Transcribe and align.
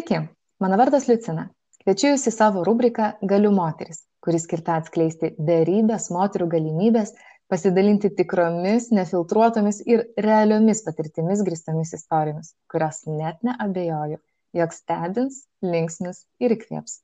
Sveiki, 0.00 0.28
mano 0.64 0.76
vardas 0.80 1.04
Liucina. 1.10 1.42
Kviečiu 1.82 2.14
Jūs 2.14 2.22
į 2.24 2.32
savo 2.32 2.62
rubriką 2.64 3.10
Galiu 3.28 3.50
moteris, 3.52 3.98
kuris 4.24 4.46
skirta 4.46 4.78
atskleisti 4.80 5.28
beribės 5.36 6.06
moterų 6.14 6.46
galimybės 6.54 7.12
pasidalinti 7.52 8.08
tikromis, 8.16 8.86
nefiltruotomis 8.96 9.82
ir 9.84 10.06
realiomis 10.24 10.80
patirtimis 10.86 11.44
grįstomis 11.44 11.92
istorijomis, 11.98 12.54
kurios 12.72 13.02
net 13.10 13.44
neabejoju, 13.44 14.16
jog 14.62 14.72
stebins, 14.72 15.42
linksmis 15.60 16.24
ir 16.40 16.56
įkvėps. 16.56 17.02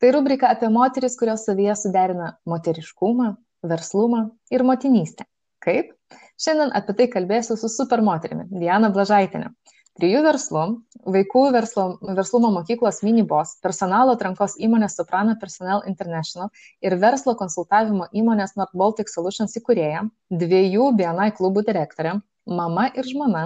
Tai 0.00 0.16
rubrika 0.16 0.48
apie 0.54 0.72
moteris, 0.72 1.20
kurios 1.20 1.44
savyje 1.44 1.76
suderina 1.82 2.38
moteriškumą, 2.48 3.34
verslumą 3.74 4.24
ir 4.48 4.64
motinystę. 4.64 5.28
Kaip? 5.60 5.92
Šiandien 6.40 6.72
apie 6.80 6.96
tai 6.96 7.12
kalbėsiu 7.12 7.60
su 7.60 7.68
supermoterimi 7.76 8.48
Diana 8.56 8.88
Blažaitinė 8.94 9.52
trijų 9.98 10.22
verslų, 10.22 10.62
vaikų 11.10 11.42
verslo, 11.54 11.84
verslumo 12.16 12.52
mokyklos 12.54 13.02
Minibos, 13.02 13.56
personalo 13.64 14.14
atrankos 14.14 14.54
įmonės 14.62 14.96
Soprano 14.98 15.34
Personnel 15.40 15.82
International 15.90 16.52
ir 16.84 16.96
verslo 17.02 17.34
konsultavimo 17.38 18.06
įmonės 18.14 18.54
North 18.58 18.76
Baltic 18.78 19.10
Solutions 19.10 19.56
įkūrėja, 19.58 20.06
dviejų 20.30 20.92
BNI 20.98 21.32
klubų 21.38 21.66
direktorė, 21.66 22.18
mama 22.48 22.86
ir 22.94 23.06
žmona, 23.10 23.44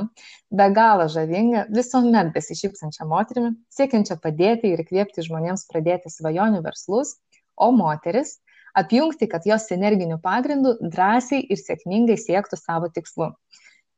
be 0.52 0.68
galo 0.76 1.08
žavinga, 1.10 1.66
visuomet 1.74 2.30
besišypsančia 2.36 3.08
moterimi, 3.08 3.56
siekiančia 3.72 4.18
padėti 4.22 4.72
ir 4.72 4.84
įkvėpti 4.84 5.24
žmonėms 5.26 5.66
pradėti 5.72 6.12
svajonių 6.12 6.62
verslus, 6.66 7.16
o 7.56 7.72
moteris 7.74 8.38
apjungti, 8.78 9.28
kad 9.28 9.44
jos 9.48 9.68
energinių 9.74 10.20
pagrindų 10.22 10.78
drąsiai 10.84 11.42
ir 11.48 11.60
sėkmingai 11.60 12.16
siektų 12.20 12.60
savo 12.60 12.88
tikslų. 12.92 13.32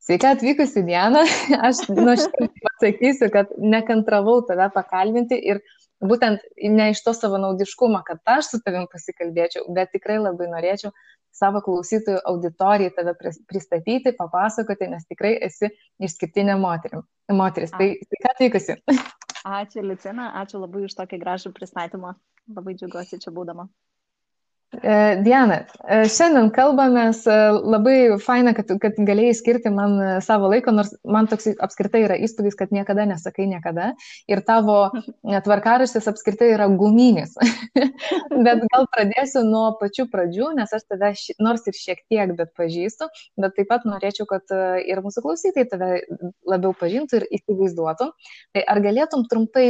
Sveika 0.05 0.34
atvykusi 0.34 0.83
Diena, 0.84 1.22
aš 1.69 1.86
nuoširdžiai 1.88 2.50
pasakysiu, 2.66 3.30
kad 3.33 3.52
nekantravau 3.56 4.42
tave 4.48 4.66
pakalbinti 4.74 5.38
ir 5.41 5.62
būtent 6.05 6.42
ne 6.77 6.91
iš 6.92 7.00
to 7.06 7.14
savo 7.16 7.41
naudiškumo, 7.41 8.02
kad 8.05 8.20
aš 8.28 8.50
su 8.52 8.61
tavim 8.66 8.84
pasikalbėčiau, 8.92 9.64
bet 9.77 9.94
tikrai 9.96 10.19
labai 10.20 10.50
norėčiau 10.52 10.92
savo 11.34 11.62
klausytojų 11.64 12.20
auditorijai 12.30 12.92
tave 12.94 13.14
pristatyti, 13.48 14.12
papasakoti, 14.19 14.91
nes 14.92 15.08
tikrai 15.08 15.34
esi 15.48 15.72
išskirtinė 16.05 16.58
moterim. 16.61 17.06
moteris. 17.33 17.72
Tai 17.72 17.89
sveika 18.05 18.34
atvykusi. 18.34 18.77
Ačiū, 19.44 19.83
Licina, 19.89 20.30
ačiū 20.42 20.61
labai 20.61 20.84
už 20.84 20.94
tokį 21.00 21.20
gražų 21.24 21.52
pristatymą. 21.56 22.14
Labai 22.55 22.77
džiaugiuosi 22.77 23.22
čia 23.24 23.33
būdama. 23.33 23.66
E, 24.83 24.94
Diana, 25.22 25.58
e, 25.86 25.98
šiandien 26.11 26.48
kalbamės, 26.55 27.22
e, 27.28 27.34
labai 27.75 27.97
faina, 28.22 28.55
kad, 28.56 28.70
kad 28.83 28.97
galėjai 29.06 29.34
skirti 29.39 29.70
man 29.72 29.97
savo 30.25 30.48
laiko, 30.50 30.72
nors 30.75 30.94
man 31.05 31.28
toks 31.30 31.50
apskritai 31.62 32.05
yra 32.06 32.17
įspūdis, 32.25 32.56
kad 32.58 32.72
niekada 32.75 33.05
nesakai 33.08 33.47
niekada 33.50 33.92
ir 34.30 34.42
tavo 34.47 34.78
tvarkaraštis 35.22 36.08
apskritai 36.11 36.50
yra 36.55 36.69
guminis. 36.80 37.36
bet 38.47 38.64
gal 38.72 38.89
pradėsiu 38.95 39.45
nuo 39.47 39.67
pačių 39.80 40.08
pradžių, 40.12 40.50
nes 40.58 40.75
aš 40.75 40.86
tave 40.91 41.12
nors 41.45 41.69
ir 41.70 41.78
šiek 41.78 42.02
tiek, 42.11 42.34
bet 42.39 42.55
pažįstu, 42.58 43.11
bet 43.41 43.55
taip 43.58 43.70
pat 43.70 43.86
norėčiau, 43.89 44.27
kad 44.30 44.56
ir 44.84 45.05
mūsų 45.05 45.25
klausytojai 45.27 45.69
tave 45.70 45.92
labiau 46.50 46.75
pažintų 46.80 47.20
ir 47.20 47.28
įsivaizduotų. 47.39 48.11
Tai 48.56 48.67
ar 48.75 48.83
galėtum 48.84 49.28
trumpai 49.30 49.69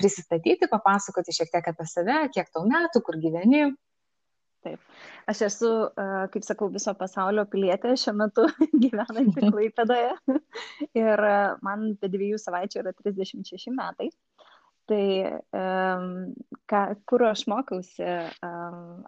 prisistatyti, 0.00 0.68
papasakoti 0.70 1.34
šiek 1.36 1.54
tiek 1.54 1.72
apie 1.72 1.88
save, 1.88 2.20
kiek 2.34 2.50
tau 2.52 2.66
metų, 2.68 3.02
kur 3.06 3.20
gyveni? 3.22 3.72
Taip. 4.64 4.80
Aš 5.28 5.42
esu, 5.48 5.70
kaip 6.32 6.44
sakau, 6.46 6.70
viso 6.72 6.94
pasaulio 6.96 7.44
pilietė 7.52 7.94
šiuo 8.00 8.14
metu 8.16 8.46
gyvenanti 8.84 9.44
Klaipėdoje 9.44 10.38
ir 10.96 11.24
man 11.66 11.90
be 12.00 12.08
dviejų 12.12 12.40
savaičių 12.40 12.80
yra 12.80 12.94
36 12.96 13.74
metai. 13.76 14.08
Tai 14.88 15.04
ką, 16.68 16.80
kur 17.08 17.26
aš 17.30 17.46
mokiausi, 17.48 18.08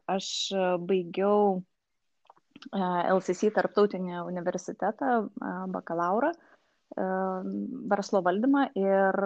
aš 0.09 0.29
baigiau 0.89 1.59
LCC 2.73 3.51
tarptautinį 3.57 4.23
universitetą, 4.25 5.19
bakalauro 5.75 6.33
verslo 6.97 8.23
valdymą 8.25 8.71
ir 8.79 9.21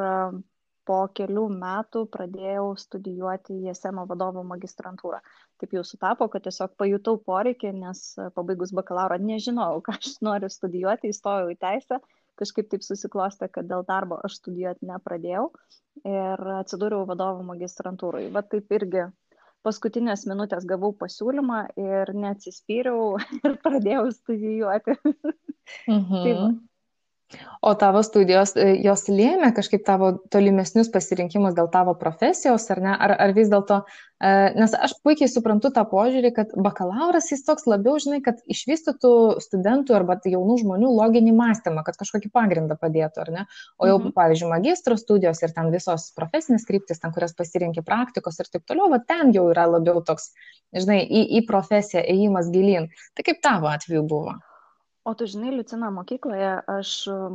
po 0.88 1.00
kelių 1.16 1.46
metų 1.54 2.04
pradėjau 2.14 2.70
studijuoti 2.80 3.58
ISM 3.70 4.00
vadovo 4.10 4.42
magistrantūrą. 4.46 5.20
Taip 5.60 5.74
jau 5.76 5.84
sutapo, 5.86 6.28
kad 6.32 6.44
tiesiog 6.46 6.74
pajutau 6.80 7.18
poreikį, 7.26 7.74
nes 7.82 8.02
pabaigus 8.36 8.72
bakalauro 8.76 9.18
nežinojau, 9.20 9.82
ką 9.86 9.98
aš 9.98 10.16
noriu 10.24 10.50
studijuoti, 10.52 11.12
įstojau 11.12 11.52
į 11.52 11.58
teisę, 11.60 12.00
kažkaip 12.40 12.70
taip 12.72 12.84
susiklostė, 12.86 13.50
kad 13.52 13.68
dėl 13.68 13.84
darbo 13.88 14.20
aš 14.24 14.40
studijuoti 14.40 14.88
nepradėjau 14.88 15.50
ir 16.08 16.46
atsidūriau 16.60 17.04
vadovo 17.08 17.44
magistrantūrai. 17.50 18.28
Va 18.32 18.42
taip 18.46 18.72
irgi 18.72 19.10
paskutinės 19.66 20.24
minutės 20.30 20.64
gavau 20.68 20.94
pasiūlymą 20.96 21.60
ir 21.80 22.14
neatsispyriau 22.16 23.18
ir 23.44 23.58
pradėjau 23.64 24.08
studijuoti. 24.16 24.96
Mhm. 25.86 26.22
tai 26.24 26.32
va, 26.34 26.48
O 27.60 27.74
tavo 27.74 28.00
studijos, 28.02 28.54
e, 28.56 28.72
jos 28.82 29.04
lėmė 29.12 29.50
kažkaip 29.54 29.82
tavo 29.86 30.14
tolimesnius 30.32 30.88
pasirinkimus 30.90 31.54
dėl 31.54 31.68
tavo 31.70 31.92
profesijos, 32.00 32.64
ar 32.72 32.80
ne? 32.82 32.94
Ar, 32.96 33.12
ar 33.22 33.34
vis 33.36 33.50
dėlto, 33.52 33.82
e, 34.18 34.32
nes 34.56 34.74
aš 34.74 34.96
puikiai 35.04 35.28
suprantu 35.30 35.70
tą 35.76 35.84
požiūrį, 35.92 36.32
kad 36.38 36.56
bakalauras 36.56 37.30
jis 37.30 37.44
toks 37.46 37.68
labiau, 37.70 38.00
žinai, 38.02 38.18
kad 38.24 38.40
išvystytų 38.50 39.12
studentų 39.44 39.98
arba 40.00 40.18
jaunų 40.24 40.58
žmonių 40.64 40.90
loginį 40.96 41.36
mąstymą, 41.36 41.84
kad 41.86 42.00
kažkokį 42.00 42.32
pagrindą 42.34 42.80
padėtų, 42.80 43.26
ar 43.26 43.32
ne? 43.36 43.46
O 43.78 43.92
jau, 43.92 44.00
mhm. 44.00 44.16
pavyzdžiui, 44.18 44.50
magistro 44.56 44.98
studijos 44.98 45.44
ir 45.44 45.54
ten 45.54 45.70
visos 45.70 46.10
profesinės 46.16 46.66
kryptis, 46.66 47.04
ten 47.04 47.14
kurias 47.14 47.36
pasirinkti 47.38 47.86
praktikos 47.86 48.40
ir 48.42 48.50
taip 48.50 48.66
toliau, 48.66 48.90
va 48.90 49.04
ten 49.04 49.34
jau 49.36 49.50
yra 49.52 49.68
labiau 49.70 50.02
toks, 50.02 50.32
žinai, 50.74 51.02
į, 51.04 51.26
į 51.38 51.46
profesiją 51.50 52.02
ėjimas 52.08 52.50
gilin. 52.50 52.90
Tai 53.14 53.28
kaip 53.28 53.44
tavo 53.44 53.70
atveju 53.70 54.08
buvo? 54.08 54.40
O 55.10 55.14
tu 55.18 55.26
žinai, 55.26 55.50
Liucina 55.50 55.88
mokykloje, 55.90 56.50
aš, 56.70 56.90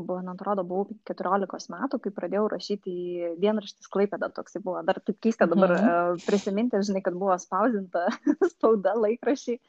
man 0.07 0.29
atrodo, 0.31 0.63
buvau 0.67 0.95
14 1.09 1.73
metų, 1.73 1.97
kai 2.03 2.11
pradėjau 2.15 2.45
rašyti 2.53 2.93
į 2.93 3.31
dienraštis 3.41 3.89
Klaipėdą, 3.91 4.29
toksai 4.37 4.61
buvo, 4.63 4.79
dar 4.87 5.01
taip 5.03 5.17
keista 5.25 5.47
dabar 5.51 5.73
mhm. 5.75 6.21
prisiminti, 6.23 6.79
žinai, 6.87 7.01
kad 7.03 7.17
buvo 7.19 7.35
spausdinta 7.41 8.05
spauda 8.53 8.95
laikrašiai. 8.95 9.59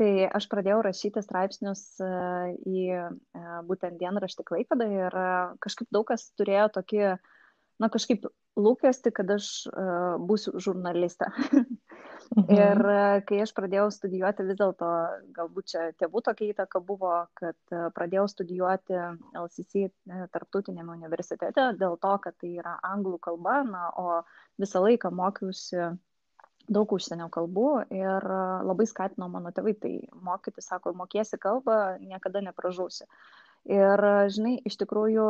Tai 0.00 0.08
aš 0.38 0.46
pradėjau 0.48 0.78
rašyti 0.86 1.20
straipsnius 1.20 1.82
į 2.00 2.86
būtent 3.68 4.00
dienraštį 4.00 4.46
Klaipėdą 4.48 4.86
ir 4.94 5.18
kažkaip 5.60 5.90
daug 5.92 6.06
kas 6.08 6.30
turėjo 6.40 6.70
tokį, 6.78 7.02
na 7.82 7.90
kažkaip 7.92 8.24
lūkesti, 8.56 9.12
kad 9.12 9.36
aš 9.36 9.50
būsiu 10.24 10.56
žurnalistė. 10.64 11.28
Mhm. 12.30 12.46
Ir 12.54 12.80
e, 12.86 13.22
kai 13.26 13.40
aš 13.42 13.50
pradėjau 13.56 13.88
studijuoti, 13.90 14.44
vis 14.46 14.58
dėlto 14.60 14.88
galbūt 15.34 15.72
čia 15.72 15.86
tėvų 15.98 16.20
tokia 16.28 16.52
įtaka 16.52 16.78
buvo, 16.86 17.14
kad 17.34 17.58
e, 17.74 17.88
pradėjau 17.96 18.28
studijuoti 18.30 18.94
LCC 19.40 19.82
e, 19.88 20.20
tarptautinėme 20.30 20.94
universitete 20.94 21.72
dėl 21.80 21.98
to, 21.98 22.12
kad 22.22 22.36
tai 22.38 22.52
yra 22.62 22.76
anglų 22.86 23.18
kalba, 23.26 23.56
na, 23.66 23.88
o 23.98 24.20
visą 24.62 24.84
laiką 24.84 25.10
mokiausi 25.10 25.90
daug 26.70 26.92
užsienio 26.94 27.26
kalbų 27.34 27.68
ir 27.98 28.26
labai 28.62 28.86
skatino 28.86 29.26
mano 29.26 29.50
tėvai 29.50 29.74
tai 29.82 29.94
mokyti, 30.22 30.62
sako, 30.62 30.92
mokėsi 30.94 31.34
kalbą, 31.42 31.96
niekada 31.98 32.44
nepražūsi. 32.46 33.08
Ir, 33.66 34.02
žinai, 34.30 34.52
iš 34.70 34.76
tikrųjų, 34.78 35.24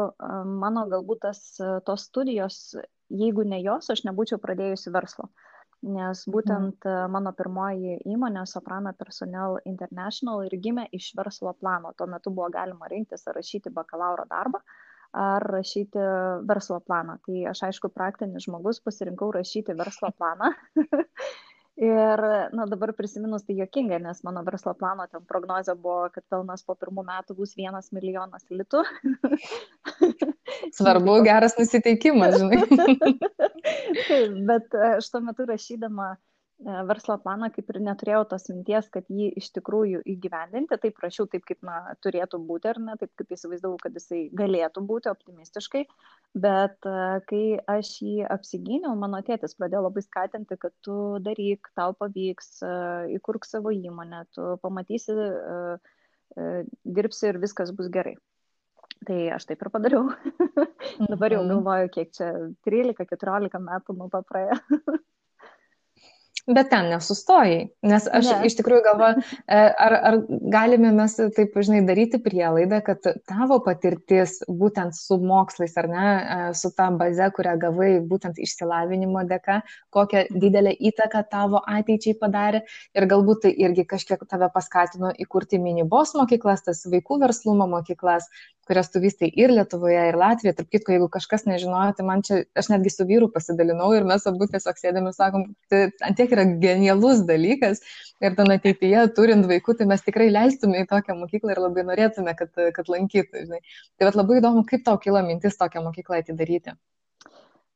mano 0.61 0.85
galbūt 0.91 1.23
tas, 1.25 1.41
tos 1.87 2.05
studijos, 2.11 2.59
jeigu 3.09 3.47
ne 3.49 3.63
jos, 3.65 3.89
aš 3.89 4.05
nebūčiau 4.05 4.37
pradėjusi 4.43 4.93
verslo. 4.93 5.31
Uh, 5.31 5.50
nes 5.83 6.27
mhm. 6.27 6.33
būtent 6.35 6.89
mano 7.13 7.33
pirmoji 7.37 7.99
įmonė 8.05 8.45
Soprano 8.47 8.93
Personnel 8.99 9.59
International 9.65 10.45
ir 10.47 10.57
gimė 10.61 10.89
iš 10.97 11.13
verslo 11.17 11.55
plano. 11.57 11.95
Tuo 11.97 12.07
metu 12.11 12.33
buvo 12.35 12.51
galima 12.53 12.89
rinktis 12.93 13.27
ar 13.27 13.39
rašyti 13.41 13.73
bakalauro 13.73 14.27
darbą 14.31 14.63
ar 15.13 15.43
rašyti 15.43 16.03
verslo 16.47 16.79
planą. 16.87 17.17
Tai 17.27 17.39
aš 17.51 17.65
aišku 17.71 17.91
praktinis 17.91 18.47
žmogus 18.47 18.79
pasirinkau 18.85 19.33
rašyti 19.35 19.75
verslo 19.79 20.13
planą. 20.19 20.53
Ir, 21.81 22.21
na, 22.53 22.67
dabar 22.69 22.93
prisiminus 22.93 23.47
tai 23.47 23.55
jokinga, 23.57 23.97
nes 24.05 24.19
mano 24.27 24.43
verslo 24.45 24.75
plano 24.77 25.07
ten 25.09 25.23
prognozija 25.25 25.73
buvo, 25.81 26.11
kad 26.13 26.27
pelnas 26.29 26.61
po 26.67 26.77
pirmų 26.77 27.07
metų 27.09 27.37
bus 27.39 27.55
vienas 27.57 27.89
milijonas 27.97 28.45
litų. 28.53 28.83
Svarbu 30.77 31.15
geras 31.29 31.57
nusiteikimas, 31.57 32.37
žinai. 32.43 32.61
Taip, 32.69 34.37
bet 34.51 34.77
aš 34.91 35.09
tuo 35.09 35.23
metu 35.25 35.49
rašydama 35.49 36.13
E, 36.15 36.30
verslo 36.65 37.17
planą 37.23 37.49
kaip 37.55 37.71
ir 37.73 37.79
neturėjau 37.87 38.25
tos 38.29 38.49
minties, 38.51 38.89
kad 38.93 39.07
jį 39.09 39.31
iš 39.41 39.49
tikrųjų 39.57 40.03
įgyvendinti, 40.13 40.77
taip 40.83 40.97
prašiau 41.01 41.27
taip, 41.33 41.45
kaip 41.49 41.63
na, 41.65 41.95
turėtų 42.05 42.41
būti, 42.49 42.69
ar 42.73 42.81
ne, 42.85 42.97
taip 43.01 43.11
kaip 43.17 43.33
įsivaizdavau, 43.37 43.79
kad 43.81 43.95
jisai 43.97 44.27
galėtų 44.37 44.83
būti 44.89 45.09
optimistiškai, 45.13 45.85
bet 46.37 46.89
e, 46.89 46.97
kai 47.31 47.43
aš 47.77 47.95
jį 48.05 48.27
apsigyniau, 48.37 48.93
mano 49.01 49.23
tėtis 49.25 49.57
pradėjo 49.57 49.87
labai 49.89 50.03
skatinti, 50.05 50.59
kad 50.61 50.75
tu 50.85 50.99
daryk, 51.25 51.71
tau 51.79 51.95
pavyks, 51.97 52.51
e, 52.63 52.75
įkurk 53.17 53.49
savo 53.49 53.73
įmonę, 53.73 54.27
tu 54.37 54.53
pamatysi, 54.63 55.17
dirbsi 56.85 57.27
ir 57.33 57.39
viskas 57.43 57.73
bus 57.75 57.89
gerai. 57.91 58.17
Tai 59.09 59.17
aš 59.35 59.47
taip 59.49 59.63
ir 59.65 59.71
padariau. 59.73 60.11
Dabar 61.11 61.33
jau 61.33 61.41
Mhm. 61.43 61.49
galvoju, 61.55 61.89
kiek 61.95 62.11
čia 62.13 62.29
13-14 62.69 63.59
metų 63.65 63.97
nuo 63.97 64.11
to 64.13 64.21
praėjo. 64.29 64.59
Bet 66.49 66.71
ten 66.73 66.89
nesustojai, 66.89 67.69
nes 67.85 68.07
aš 68.09 68.29
Ne. 68.31 68.37
iš 68.49 68.57
tikrųjų 68.59 68.83
galvoju, 68.87 69.23
e, 69.45 69.59
ar, 69.85 69.95
ar 70.09 70.17
galime 70.29 70.91
mes 70.97 71.17
taip, 71.37 71.53
žinai, 71.55 71.83
daryti 71.87 72.19
prielaidą, 72.23 72.81
kad 72.85 73.05
tavo 73.29 73.59
patirtis 73.61 74.39
būtent 74.49 74.97
su 74.97 75.19
mokslais, 75.21 75.77
ar 75.77 75.89
ne, 75.89 76.07
e, 76.09 76.55
su 76.57 76.73
ta 76.73 76.89
baze, 76.91 77.29
kurią 77.37 77.59
gavai 77.61 77.91
būtent 78.01 78.41
išsilavinimo 78.41 79.27
dėka, 79.29 79.61
kokią 79.93 80.25
didelę 80.33 80.73
įtaką 80.73 81.23
tavo 81.31 81.61
ateičiai 81.61 82.17
padarė 82.17 82.65
ir 82.97 83.07
galbūt 83.11 83.45
tai 83.45 83.53
irgi 83.53 83.85
kažkiek 83.85 84.25
tave 84.29 84.49
paskatino 84.55 85.13
įkurti 85.13 85.61
minibos 85.61 86.17
mokyklas, 86.17 86.65
tas 86.65 86.87
vaikų 86.89 87.21
verslumo 87.21 87.69
mokyklas, 87.69 88.31
kurias 88.71 88.91
tu 88.93 89.01
vystai 89.03 89.31
ir 89.35 89.51
Lietuvoje, 89.51 89.99
ir 90.13 90.17
Latvijoje. 90.19 90.55
Tarp 90.61 90.71
kitko, 90.71 90.95
jeigu 90.95 91.09
kažkas 91.11 91.43
nežinojo, 91.49 91.97
tai 91.99 92.07
man 92.07 92.23
čia, 92.27 92.45
aš 92.55 92.71
netgi 92.71 92.93
su 92.95 93.07
vyru 93.09 93.27
pasidalinau 93.35 93.91
ir 93.97 94.07
mes 94.07 94.27
abu 94.31 94.47
tiesiog 94.47 94.79
sėdėm 94.79 95.09
ir 95.11 95.17
sakom, 95.17 95.49
tai 95.73 95.89
antiek 96.07 96.30
yra 96.37 96.45
genialus 96.63 97.25
dalykas 97.29 97.83
ir 98.25 98.37
ten 98.39 98.53
ateityje, 98.55 99.07
turint 99.17 99.49
vaikų, 99.51 99.77
tai 99.79 99.89
mes 99.91 100.05
tikrai 100.07 100.29
leistume 100.33 100.85
į 100.85 100.89
tokią 100.91 101.17
mokyklą 101.23 101.55
ir 101.55 101.63
labai 101.65 101.87
norėtume, 101.89 102.37
kad, 102.39 102.53
kad 102.77 102.93
lankytų. 102.93 103.47
Žinai. 103.47 103.61
Tai 103.99 104.11
vat 104.11 104.19
labai 104.21 104.41
įdomu, 104.41 104.65
kaip 104.69 104.85
tau 104.87 105.01
kilo 105.03 105.23
mintis 105.27 105.59
tokią 105.61 105.85
mokyklą 105.87 106.21
atidaryti. 106.21 106.77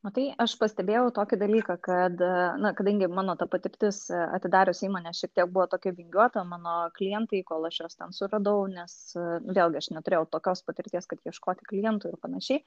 Matai, 0.05 0.25
aš 0.37 0.53
pastebėjau 0.61 1.06
tokį 1.17 1.37
dalyką, 1.41 1.75
kad, 1.87 2.19
na, 2.61 2.75
kadangi 2.77 3.06
mano 3.09 3.35
ta 3.41 3.47
patirtis 3.49 4.03
e, 4.12 4.19
atidarius 4.37 4.83
įmonę 4.85 5.15
šiek 5.17 5.31
tiek 5.33 5.49
buvo 5.49 5.65
tokia 5.73 5.95
vingiuota, 5.97 6.43
mano 6.45 6.75
klientai, 6.99 7.41
kol 7.49 7.65
aš 7.65 7.79
juos 7.81 7.97
ten 7.97 8.12
suradau, 8.12 8.67
nes 8.69 8.93
e, 9.17 9.23
vėlgi 9.56 9.81
aš 9.81 9.89
neturėjau 9.97 10.27
tokios 10.37 10.61
patirties, 10.67 11.09
kad 11.09 11.25
ieškoti 11.25 11.65
klientų 11.71 12.12
ir 12.12 12.21
panašiai, 12.21 12.61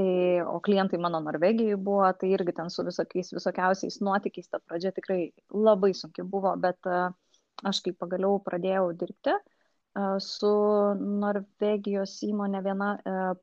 tai, 0.00 0.08
o 0.48 0.56
klientai 0.64 1.02
mano 1.04 1.20
Norvegijai 1.26 1.76
buvo, 1.76 2.08
tai 2.16 2.32
irgi 2.38 2.56
ten 2.56 2.72
su 2.72 2.86
visokiais, 2.88 3.34
visokiausiais 3.36 4.00
nuotykiais 4.08 4.48
ta 4.48 4.62
pradžia 4.64 4.94
tikrai 4.96 5.20
labai 5.52 5.92
sunki 5.92 6.24
buvo, 6.24 6.54
bet 6.56 6.88
e, 6.88 7.04
aš 7.68 7.84
kai 7.84 7.92
pagaliau 8.00 8.40
pradėjau 8.48 8.94
dirbti, 8.96 9.36
su 10.22 10.50
Norvegijos 10.98 12.14
įmonė 12.26 12.62
viena 12.64 12.88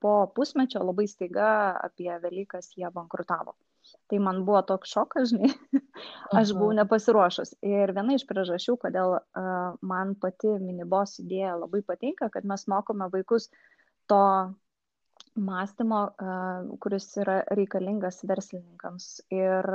po 0.02 0.16
pusmečio 0.36 0.84
labai 0.84 1.08
staiga 1.12 1.48
apie 1.84 2.12
Velykas 2.24 2.74
jie 2.78 2.90
bankrutavo. 2.94 3.56
Tai 4.10 4.20
man 4.22 4.42
buvo 4.46 4.62
toks 4.66 4.94
šokas, 4.96 5.32
žinai, 5.32 5.52
aš 6.40 6.54
buvau 6.58 6.74
nepasiruošus. 6.78 7.56
Ir 7.66 7.94
viena 7.98 8.18
iš 8.18 8.26
priežasčių, 8.30 8.78
kodėl 8.82 9.18
man 9.86 10.14
pati 10.22 10.56
minibos 10.62 11.20
idėja 11.22 11.56
labai 11.60 11.82
patinka, 11.86 12.30
kad 12.34 12.48
mes 12.50 12.66
mokome 12.72 13.10
vaikus 13.14 13.50
to 14.10 14.22
mąstymo, 15.36 16.02
kuris 16.82 17.10
yra 17.22 17.42
reikalingas 17.60 18.24
verslininkams. 18.30 19.10
Ir 19.34 19.70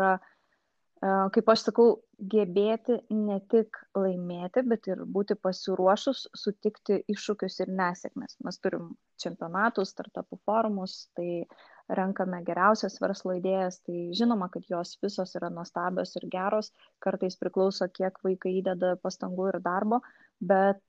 kaip 1.00 1.48
aš 1.48 1.62
sakau, 1.68 1.88
gebėti 2.20 2.98
ne 3.16 3.38
tik 3.48 3.78
laimėti, 3.96 4.62
bet 4.68 4.88
ir 4.90 5.04
būti 5.08 5.36
pasiruošus 5.40 6.26
sutikti 6.36 7.00
iššūkius 7.08 7.60
ir 7.64 7.72
nesėkmes. 7.72 8.36
Mes 8.44 8.60
turim 8.60 8.90
čempionatus, 9.20 9.94
startupų 9.94 10.40
forumus, 10.44 11.06
tai 11.16 11.46
renkame 11.88 12.42
geriausias 12.44 13.00
verslo 13.00 13.34
idėjas, 13.38 13.80
tai 13.86 14.10
žinoma, 14.16 14.50
kad 14.52 14.68
jos 14.68 14.98
visos 15.02 15.32
yra 15.40 15.48
nuostabios 15.50 16.12
ir 16.20 16.28
geros, 16.30 16.70
kartais 17.02 17.38
priklauso, 17.40 17.88
kiek 17.88 18.20
vaikai 18.26 18.58
įdeda 18.60 18.94
pastangų 19.00 19.48
ir 19.54 19.60
darbo, 19.64 20.02
bet 20.40 20.84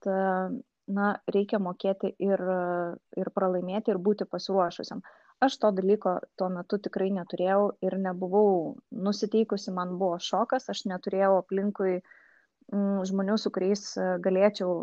na, 0.91 1.07
reikia 1.31 1.59
mokėti 1.63 2.13
ir, 2.19 2.43
ir 3.17 3.31
pralaimėti, 3.35 3.95
ir 3.95 4.01
būti 4.03 4.27
pasiruošusiam. 4.27 5.01
Aš 5.41 5.57
to 5.57 5.71
dalyko 5.73 6.19
tuo 6.37 6.47
metu 6.53 6.77
tikrai 6.85 7.07
neturėjau 7.13 7.61
ir 7.87 7.95
nebuvau 8.01 8.49
nusiteikusi, 9.07 9.71
man 9.73 9.95
buvo 10.01 10.19
šokas, 10.21 10.67
aš 10.69 10.83
neturėjau 10.91 11.31
aplinkui 11.39 11.95
mm, 11.97 12.99
žmonių, 13.09 13.37
su 13.41 13.49
kuriais 13.55 13.85
galėčiau 14.27 14.75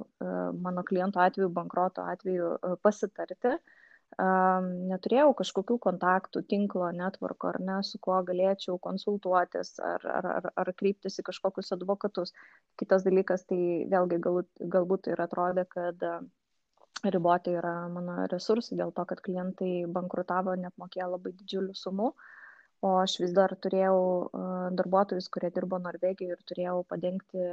mano 0.64 0.82
kliento 0.88 1.22
atveju, 1.22 1.52
bankroto 1.60 2.06
atveju 2.14 2.56
pasitarti. 2.82 3.54
Neturėjau 4.18 5.30
kažkokių 5.38 5.76
kontaktų, 5.84 6.42
tinklo, 6.50 6.88
netvarko 6.96 7.52
ar 7.52 7.60
ne, 7.62 7.76
su 7.86 8.00
kuo 8.02 8.18
galėčiau 8.30 8.80
konsultuotis 8.82 9.76
ar, 9.84 10.06
ar, 10.18 10.28
ar, 10.40 10.50
ar 10.64 10.72
kryptis 10.80 11.20
į 11.22 11.26
kažkokius 11.28 11.70
advokatus. 11.76 12.34
Kitas 12.82 13.06
dalykas, 13.06 13.46
tai 13.46 13.60
vėlgi 13.92 14.18
galbūt, 14.26 14.50
galbūt 14.74 15.12
ir 15.12 15.22
atrodė, 15.28 15.68
kad 15.76 16.02
riboti 17.04 17.54
yra 17.58 17.74
mano 17.92 18.26
resursai 18.32 18.78
dėl 18.78 18.92
to, 18.96 19.04
kad 19.08 19.22
klientai 19.24 19.86
bankrutavo, 19.94 20.56
neapmokėjo 20.58 21.08
labai 21.14 21.32
didžiulių 21.36 21.76
sumų, 21.78 22.10
o 22.86 22.92
aš 23.02 23.16
vis 23.22 23.32
dar 23.34 23.54
turėjau 23.58 23.98
darbuotojus, 24.78 25.26
kurie 25.34 25.50
dirbo 25.54 25.80
Norvegijoje 25.82 26.36
ir 26.36 26.44
turėjau 26.50 26.76
padengti 26.90 27.46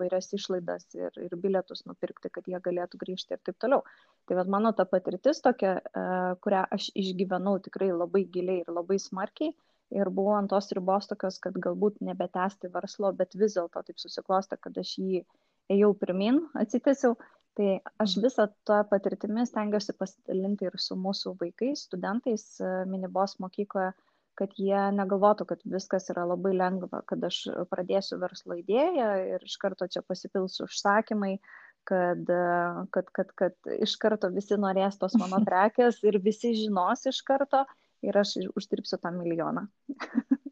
vairias 0.00 0.32
išlaidas 0.34 0.88
ir, 0.98 1.14
ir 1.26 1.36
bilietus 1.38 1.84
nupirkti, 1.86 2.32
kad 2.34 2.48
jie 2.50 2.58
galėtų 2.62 2.98
grįžti 3.04 3.36
ir 3.36 3.42
taip 3.46 3.60
toliau. 3.62 3.84
Tai 4.26 4.38
vad 4.40 4.50
mano 4.50 4.72
ta 4.74 4.86
patirtis 4.88 5.42
tokia, 5.44 5.76
kurią 6.42 6.64
aš 6.74 6.90
išgyvenau 7.04 7.60
tikrai 7.62 7.92
labai 7.94 8.24
giliai 8.34 8.64
ir 8.64 8.74
labai 8.74 8.98
smarkiai 9.02 9.54
ir 9.94 10.10
buvo 10.10 10.34
ant 10.34 10.50
tos 10.50 10.72
ribos 10.74 11.06
tokios, 11.10 11.38
kad 11.42 11.56
galbūt 11.66 12.00
nebetesti 12.02 12.70
verslo, 12.74 13.12
bet 13.14 13.36
vis 13.38 13.54
dėlto 13.58 13.82
taip 13.86 14.00
susiklosta, 14.00 14.58
kad 14.58 14.78
aš 14.80 14.96
jį 14.98 15.22
ėjau 15.74 15.92
pirmin, 16.00 16.40
atsitėsiau. 16.58 17.14
Tai 17.54 17.68
aš 18.02 18.16
visą 18.22 18.48
tą 18.66 18.80
patirtimį 18.90 19.44
stengiuosi 19.46 19.94
pasidalinti 19.98 20.66
ir 20.66 20.74
su 20.82 20.96
mūsų 20.98 21.36
vaikais, 21.38 21.84
studentais 21.86 22.48
minibos 22.90 23.36
mokykloje, 23.42 23.92
kad 24.38 24.56
jie 24.58 24.80
negalvotų, 24.96 25.46
kad 25.52 25.62
viskas 25.76 26.10
yra 26.10 26.24
labai 26.26 26.54
lengva, 26.56 27.04
kad 27.06 27.22
aš 27.22 27.44
pradėsiu 27.70 28.18
verslo 28.18 28.58
idėją 28.58 29.10
ir 29.36 29.46
iš 29.46 29.54
karto 29.62 29.86
čia 29.86 30.02
pasipils 30.02 30.58
užsakymai, 30.66 31.36
kad, 31.86 32.26
kad, 32.90 33.10
kad, 33.14 33.30
kad 33.38 33.74
iš 33.78 33.94
karto 34.02 34.32
visi 34.34 34.58
norės 34.58 34.98
tos 34.98 35.14
mano 35.20 35.38
prekės 35.48 36.02
ir 36.02 36.18
visi 36.24 36.56
žinos 36.58 37.06
iš 37.10 37.22
karto 37.22 37.62
ir 38.04 38.18
aš 38.18 38.36
uždirbsiu 38.50 38.98
tą 38.98 39.14
milijoną. 39.14 39.68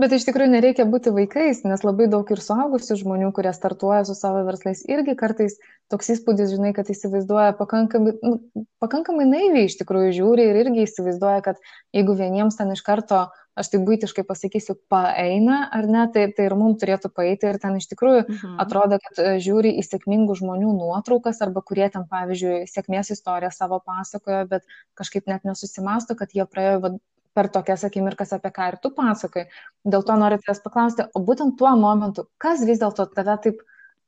Bet 0.00 0.14
iš 0.16 0.24
tikrųjų 0.28 0.54
nereikia 0.54 0.86
būti 0.88 1.12
vaikais, 1.12 1.60
nes 1.68 1.82
labai 1.84 2.06
daug 2.12 2.28
ir 2.32 2.40
suaugusių 2.40 2.96
žmonių, 3.02 3.32
kurie 3.36 3.52
startuoja 3.56 4.06
su 4.08 4.16
savo 4.16 4.44
verslais, 4.46 4.80
irgi 4.88 5.16
kartais 5.18 5.58
toks 5.92 6.12
įspūdis, 6.14 6.54
žinai, 6.54 6.70
kad 6.76 6.88
įsivaizduoja 6.92 7.52
pakankamai, 7.58 8.14
nu, 8.22 8.64
pakankamai 8.82 9.26
naiviai 9.28 9.68
iš 9.68 9.76
tikrųjų 9.82 10.14
žiūri 10.20 10.46
ir 10.50 10.60
irgi 10.62 10.86
įsivaizduoja, 10.86 11.42
kad 11.44 11.60
jeigu 11.96 12.16
vieniems 12.16 12.56
ten 12.60 12.70
iš 12.72 12.82
karto, 12.86 13.26
aš 13.58 13.70
tai 13.72 13.80
būtiškai 13.84 14.24
pasakysiu, 14.28 14.76
paeina 14.88 15.64
ar 15.74 15.88
ne, 15.90 16.06
tai, 16.14 16.28
tai 16.36 16.46
ir 16.48 16.54
mums 16.56 16.78
turėtų 16.80 17.10
paeiti 17.12 17.50
ir 17.50 17.58
ten 17.62 17.76
iš 17.80 17.90
tikrųjų 17.90 18.22
mhm. 18.22 18.56
atrodo, 18.62 19.00
kad 19.02 19.20
žiūri 19.42 19.74
į 19.80 19.84
sėkmingų 19.86 20.38
žmonių 20.40 20.72
nuotraukas 20.78 21.42
arba 21.44 21.64
kurie 21.66 21.88
ten, 21.92 22.06
pavyzdžiui, 22.10 22.62
sėkmės 22.70 23.12
istoriją 23.16 23.52
savo 23.54 23.82
pasakojo, 23.84 24.44
bet 24.54 24.78
kažkaip 24.98 25.28
net 25.30 25.44
nesusimasto, 25.48 26.16
kad 26.16 26.32
jie 26.36 26.46
praėjo 26.48 26.78
va, 26.86 26.94
per 27.36 27.48
tokias 27.54 27.84
akimirkas, 27.86 28.32
apie 28.36 28.52
ką 28.54 28.70
ir 28.72 28.78
tu 28.82 28.90
pasakai. 28.94 29.46
Dėl 29.86 30.04
to 30.06 30.16
noriu 30.18 30.40
tavęs 30.40 30.62
paklausti, 30.64 31.06
o 31.14 31.22
būtent 31.26 31.56
tuo 31.58 31.74
momentu, 31.78 32.26
kas 32.42 32.64
vis 32.66 32.80
dėlto 32.82 33.06
tave 33.14 33.36
taip, 33.44 33.60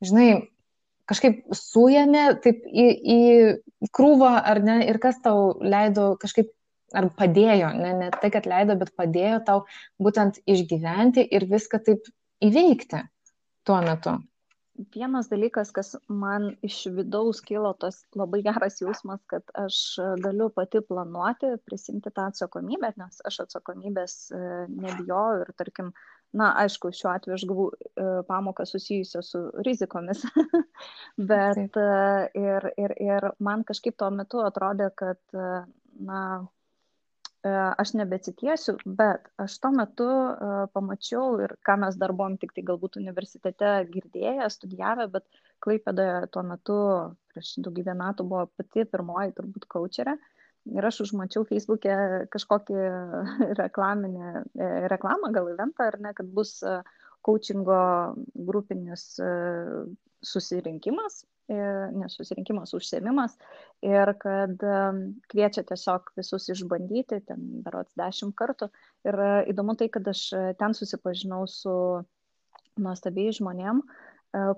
žinai, 0.03 0.27
kažkaip 1.09 1.45
suėmė 1.57 2.25
taip 2.43 2.65
į, 2.67 2.87
į 3.15 3.89
krūvą 3.95 4.33
ar 4.51 4.61
ne, 4.63 4.81
ir 4.89 4.99
kas 5.03 5.21
tau 5.23 5.53
leido 5.61 6.13
kažkaip, 6.21 6.51
ar 6.93 7.09
padėjo, 7.17 7.71
ne, 7.79 7.93
ne 8.01 8.11
tai, 8.13 8.29
kad 8.33 8.45
leido, 8.49 8.77
bet 8.79 8.93
padėjo 8.99 9.39
tau 9.47 9.63
būtent 10.03 10.43
išgyventi 10.45 11.25
ir 11.25 11.47
viską 11.49 11.81
taip 11.87 12.11
įveikti 12.43 13.01
tuo 13.65 13.79
metu 13.81 14.19
vienas 14.93 15.29
dalykas, 15.29 15.71
kas 15.73 15.93
man 16.07 16.53
iš 16.65 16.85
vidaus 16.95 17.41
kilo 17.45 17.73
tas 17.79 18.01
labai 18.17 18.41
geras 18.45 18.79
jausmas, 18.81 19.21
kad 19.29 19.43
aš 19.57 19.79
galiu 20.23 20.49
pati 20.53 20.81
planuoti, 20.87 21.53
prisimti 21.65 22.11
tą 22.11 22.29
atsakomybę, 22.31 22.93
nes 22.97 23.21
aš 23.29 23.43
atsakomybės 23.45 24.17
nebijau 24.69 25.43
ir 25.43 25.53
tarkim, 25.59 25.93
na, 26.33 26.49
aišku, 26.63 26.89
šiuo 26.97 27.11
atveju 27.13 27.37
aš 27.37 27.45
gavau 27.49 27.67
pamoką 28.29 28.65
susijusią 28.65 29.21
su 29.25 29.43
rizikomis, 29.67 30.25
bet 31.31 31.77
ir, 31.77 32.69
ir, 32.73 32.97
ir 32.97 33.29
man 33.39 33.65
kažkaip 33.67 33.97
tuo 33.99 34.09
metu 34.15 34.41
atrodė, 34.41 34.89
kad, 34.97 35.21
na, 35.33 36.23
aš 37.43 37.93
nebecitiesiu, 37.99 38.77
bet 38.85 39.27
aš 39.41 39.57
tuo 39.59 39.71
metu 39.75 40.07
pamačiau 40.73 41.41
ir 41.43 41.55
ką 41.67 41.75
mes 41.81 41.97
dar 41.99 42.13
buvom 42.15 42.37
tik 42.39 42.53
tai 42.55 42.63
galbūt 42.63 42.95
universitete 43.01 43.73
girdėję, 43.91 44.47
studijavę, 44.49 45.09
bet 45.11 45.25
Klaipėdoje 45.63 46.29
tuo 46.31 46.43
metu 46.43 46.77
prieš 47.31 47.57
daugybę 47.65 47.95
metų 47.99 48.25
buvo 48.27 48.47
pati 48.57 48.85
pirmoji 48.87 49.35
turbūt 49.35 49.67
kočerė. 49.71 50.15
Ir 50.71 50.85
aš 50.87 51.01
užmačiau 51.03 51.43
Facebook'e 51.47 51.95
kažkokį 52.31 52.79
reklaminę, 53.59 54.45
reklamą, 54.91 55.31
gal 55.35 55.49
eventą, 55.51 55.89
ar 55.91 55.99
ne, 55.99 56.13
kad 56.15 56.29
bus 56.31 56.61
coachingo 57.23 57.81
grupinis 58.33 59.19
susirinkimas 60.25 61.23
nes 61.47 62.15
susirinkimas 62.15 62.73
užsiemimas 62.73 63.35
ir 63.83 64.13
kad 64.19 64.63
kviečia 65.31 65.63
tiesiog 65.67 66.13
visus 66.15 66.47
išbandyti, 66.49 67.19
ten 67.27 67.43
berots 67.65 67.97
dešimt 67.99 68.35
kartų. 68.39 68.69
Ir 69.03 69.19
įdomu 69.51 69.75
tai, 69.75 69.89
kad 69.91 70.07
aš 70.07 70.29
ten 70.59 70.73
susipažinau 70.73 71.43
su 71.51 71.75
nuostabiai 72.79 73.35
žmonėm, 73.35 73.83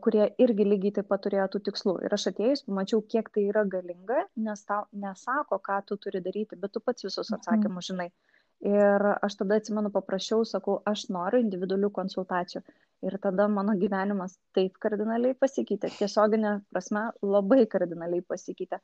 kurie 0.01 0.29
irgi 0.39 0.67
lygiai 0.67 0.93
taip 1.00 1.10
pat 1.10 1.25
turėjo 1.25 1.50
tų 1.55 1.63
tikslų. 1.69 1.98
Ir 2.05 2.13
aš 2.15 2.29
atėjus 2.31 2.63
pamačiau, 2.67 3.01
kiek 3.01 3.34
tai 3.34 3.50
yra 3.50 3.65
galinga, 3.67 4.27
nes 4.38 4.63
tau 4.69 4.86
nesako, 4.93 5.60
ką 5.60 5.81
tu 5.89 5.98
turi 5.98 6.22
daryti, 6.24 6.55
bet 6.55 6.72
tu 6.72 6.79
pats 6.79 7.03
visus 7.03 7.31
mhm. 7.31 7.41
atsakymus 7.41 7.91
žinai. 7.91 8.10
Ir 8.65 9.03
aš 9.25 9.36
tada 9.41 9.57
atsimenu, 9.60 9.91
paprašiau, 9.91 10.45
sakau, 10.48 10.79
aš 10.88 11.10
noriu 11.12 11.41
individualių 11.43 11.89
konsultacijų. 11.98 12.62
Ir 13.03 13.17
tada 13.21 13.47
mano 13.51 13.75
gyvenimas 13.77 14.37
taip 14.55 14.77
kardinaliai 14.81 15.35
pasikeitė, 15.37 15.91
tiesioginė 15.97 16.53
prasme 16.71 17.09
labai 17.21 17.65
kardinaliai 17.69 18.23
pasikeitė. 18.23 18.79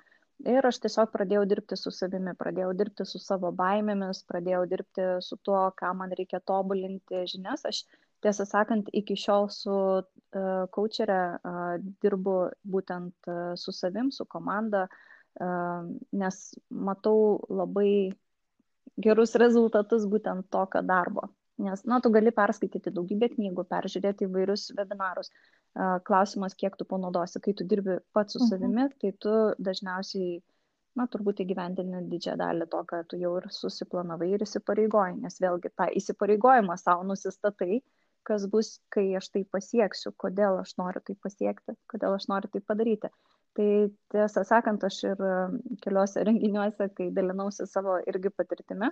Ir 0.51 0.65
aš 0.67 0.79
tiesiog 0.83 1.11
pradėjau 1.13 1.45
dirbti 1.49 1.77
su 1.77 1.93
savimi, 1.95 2.33
pradėjau 2.37 2.71
dirbti 2.77 3.05
su 3.07 3.21
savo 3.21 3.51
baimėmis, 3.55 4.23
pradėjau 4.29 4.63
dirbti 4.69 5.07
su 5.25 5.37
tuo, 5.45 5.63
ką 5.77 5.93
man 5.97 6.13
reikia 6.17 6.41
tobulinti 6.51 7.23
žinias. 7.29 7.65
Aš 7.69 7.83
tiesą 8.25 8.45
sakant, 8.49 8.89
iki 8.93 9.17
šiol 9.17 9.47
su 9.53 9.77
uh, 10.01 10.65
coacherė 10.75 11.21
uh, 11.37 11.75
dirbu 12.03 12.35
būtent 12.75 13.31
uh, 13.31 13.53
su 13.55 13.73
savim, 13.75 14.11
su 14.11 14.25
komanda, 14.25 14.87
nes 16.11 16.37
matau 16.87 17.39
labai 17.47 18.11
gerus 18.99 19.31
rezultatus 19.39 20.03
būtent 20.11 20.49
tokio 20.51 20.81
darbo. 20.83 21.29
Nes, 21.61 21.83
na, 21.85 21.99
tu 22.01 22.09
gali 22.13 22.31
perskaityti 22.35 22.93
daugybę 22.95 23.29
knygų, 23.35 23.65
peržiūrėti 23.69 24.27
įvairius 24.27 24.69
webinarus. 24.77 25.29
Klausimas, 26.07 26.55
kiek 26.57 26.75
tu 26.79 26.87
panaudosi, 26.89 27.41
kai 27.43 27.53
tu 27.57 27.67
dirbi 27.67 27.99
pats 28.15 28.35
su 28.35 28.41
mhm. 28.41 28.49
savimi, 28.49 28.87
tai 29.03 29.11
tu 29.25 29.35
dažniausiai, 29.69 30.39
na, 30.99 31.07
turbūt 31.11 31.43
įgyvendini 31.45 32.03
didžiąją 32.11 32.37
dalį 32.41 32.67
to, 32.73 32.81
ką 32.89 33.01
tu 33.11 33.19
jau 33.21 33.35
ir 33.39 33.47
susiplanavai 33.55 34.31
ir 34.35 34.45
įsipareigoji, 34.47 35.19
nes 35.23 35.39
vėlgi 35.43 35.71
tą 35.77 35.87
įsipareigojimą 36.01 36.77
savo 36.81 37.05
nusistatai, 37.11 37.79
kas 38.27 38.47
bus, 38.51 38.73
kai 38.93 39.05
aš 39.17 39.29
tai 39.33 39.45
pasieksiu, 39.55 40.11
kodėl 40.23 40.59
aš 40.61 40.75
noriu 40.81 41.01
tai 41.05 41.15
pasiekti, 41.25 41.77
kodėl 41.91 42.17
aš 42.17 42.27
noriu 42.31 42.51
tai 42.53 42.61
padaryti. 42.65 43.09
Tai 43.57 43.69
tiesą 44.13 44.43
sakant, 44.47 44.83
aš 44.87 44.99
ir 45.09 45.23
keliuose 45.83 46.23
renginiuose, 46.27 46.87
kai 46.95 47.09
dalinausi 47.15 47.65
savo 47.67 47.97
irgi 48.07 48.31
patirtimi, 48.31 48.91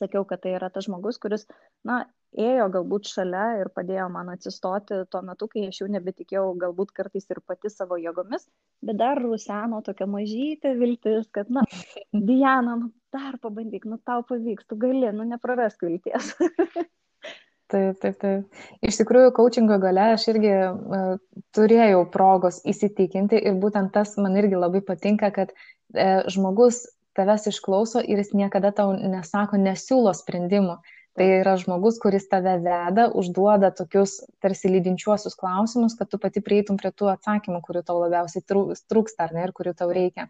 sakiau, 0.00 0.24
kad 0.28 0.42
tai 0.42 0.56
yra 0.56 0.70
tas 0.72 0.86
žmogus, 0.88 1.20
kuris, 1.22 1.46
na, 1.86 2.02
ėjo 2.38 2.68
galbūt 2.76 3.10
šalia 3.10 3.46
ir 3.60 3.70
padėjo 3.74 4.06
man 4.12 4.30
atsistoti 4.32 5.02
tuo 5.10 5.22
metu, 5.26 5.48
kai 5.50 5.66
aš 5.70 5.82
jau 5.82 5.88
nebetikėjau 5.90 6.46
galbūt 6.60 6.94
kartais 6.96 7.26
ir 7.30 7.42
pati 7.46 7.72
savo 7.72 7.98
jėgomis, 8.00 8.46
bet 8.86 9.00
dar 9.00 9.20
ruseno 9.22 9.82
tokia 9.86 10.08
mažytė 10.10 10.76
viltis, 10.78 11.28
kad, 11.34 11.50
na, 11.50 11.66
Diana, 12.28 12.78
nu, 12.84 12.92
dar 13.14 13.36
pabandyk, 13.42 13.88
nu, 13.90 14.00
tau 14.06 14.24
pavyks, 14.26 14.68
tu 14.70 14.78
gali, 14.80 15.10
nu, 15.14 15.26
neprarask 15.34 15.86
vilties. 15.86 16.34
Taip, 17.70 18.00
taip, 18.02 18.16
taip. 18.18 18.62
Iš 18.82 18.96
tikrųjų, 18.98 19.30
coachingo 19.36 19.76
gale 19.78 20.08
aš 20.16 20.24
irgi 20.32 20.50
uh, 20.50 21.12
turėjau 21.54 22.00
progos 22.10 22.58
įsitikinti 22.66 23.38
ir 23.38 23.60
būtent 23.62 23.92
tas 23.94 24.16
man 24.18 24.34
irgi 24.40 24.58
labai 24.58 24.80
patinka, 24.82 25.30
kad 25.36 25.52
uh, 25.54 26.26
žmogus 26.26 26.80
tavęs 27.18 27.48
išklauso 27.50 28.02
ir 28.02 28.22
jis 28.22 28.32
niekada 28.36 28.72
tau 28.76 28.94
nesako, 28.94 29.60
nesiūlo 29.60 30.14
sprendimų. 30.16 30.78
Tai 31.18 31.26
yra 31.40 31.56
žmogus, 31.58 31.98
kuris 32.00 32.28
tave 32.30 32.52
veda, 32.62 33.08
užduoda 33.18 33.72
tokius 33.74 34.20
tarsi 34.40 34.70
lydinčiuosius 34.70 35.34
klausimus, 35.36 35.96
kad 35.98 36.08
tu 36.08 36.20
pati 36.22 36.42
prieitum 36.44 36.78
prie 36.78 36.92
tų 36.94 37.10
atsakymų, 37.12 37.58
kurių 37.66 37.82
tau 37.88 37.98
labiausiai 38.04 38.44
trūksta 38.46 39.26
ar 39.26 39.34
ne, 39.34 39.48
ir 39.48 39.52
kurių 39.56 39.74
tau 39.80 39.90
reikia. 39.92 40.28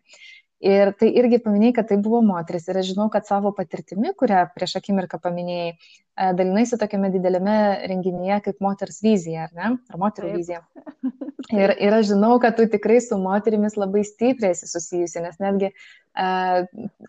Ir 0.60 0.90
tai 1.00 1.08
irgi 1.16 1.38
paminėjai, 1.40 1.74
kad 1.78 1.86
tai 1.88 1.96
buvo 2.04 2.20
moteris. 2.24 2.66
Ir 2.68 2.76
aš 2.82 2.90
žinau, 2.92 3.06
kad 3.12 3.24
savo 3.24 3.48
patirtimi, 3.56 4.12
kurią 4.20 4.42
prieš 4.52 4.76
akimirką 4.82 5.16
paminėjai, 5.24 5.70
e, 5.72 6.26
dalinaisi 6.36 6.76
tokiame 6.80 7.08
didelėme 7.14 7.54
renginyje 7.88 8.42
kaip 8.44 8.60
moters 8.60 9.00
vizija, 9.00 9.46
ar 9.48 9.54
ne? 9.56 9.70
Ar 9.88 10.02
moterų 10.02 10.28
Taip. 10.28 10.36
vizija. 10.36 10.60
Ir, 11.50 11.72
ir 11.82 11.94
aš 11.96 12.12
žinau, 12.12 12.36
kad 12.38 12.54
tu 12.54 12.66
tikrai 12.70 13.00
su 13.02 13.16
moterimis 13.18 13.74
labai 13.80 14.04
stipriai 14.06 14.52
esi 14.54 14.68
susijusi, 14.70 15.18
nes 15.24 15.40
netgi 15.42 15.70
uh, 15.72 16.60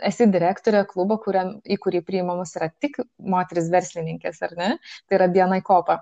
esi 0.07 0.25
direktorė 0.33 0.81
klubo, 0.89 1.19
kuriam, 1.21 1.51
į 1.61 1.77
kurį 1.83 2.01
priimamos 2.07 2.55
yra 2.57 2.71
tik 2.81 2.97
moteris 3.19 3.69
verslininkės, 3.73 4.41
ar 4.47 4.55
ne? 4.57 4.69
Tai 5.05 5.19
yra 5.19 5.29
Bienai 5.35 5.61
Kopa. 5.67 5.99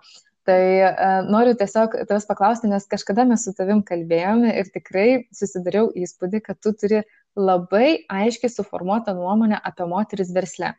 Tai 0.47 0.61
uh, 0.85 1.27
noriu 1.27 1.57
tiesiog 1.59 1.97
tavęs 2.07 2.29
paklausti, 2.29 2.71
nes 2.71 2.87
kažkada 2.89 3.27
mes 3.27 3.43
su 3.43 3.51
tavim 3.57 3.83
kalbėjome 3.85 4.53
ir 4.61 4.71
tikrai 4.71 5.09
susidariau 5.35 5.91
įspūdį, 5.99 6.45
kad 6.45 6.61
tu 6.63 6.71
turi 6.77 7.03
labai 7.37 8.05
aiškiai 8.09 8.51
suformuotą 8.51 9.13
nuomonę 9.17 9.59
apie 9.63 9.85
moteris 9.89 10.31
versle. 10.35 10.73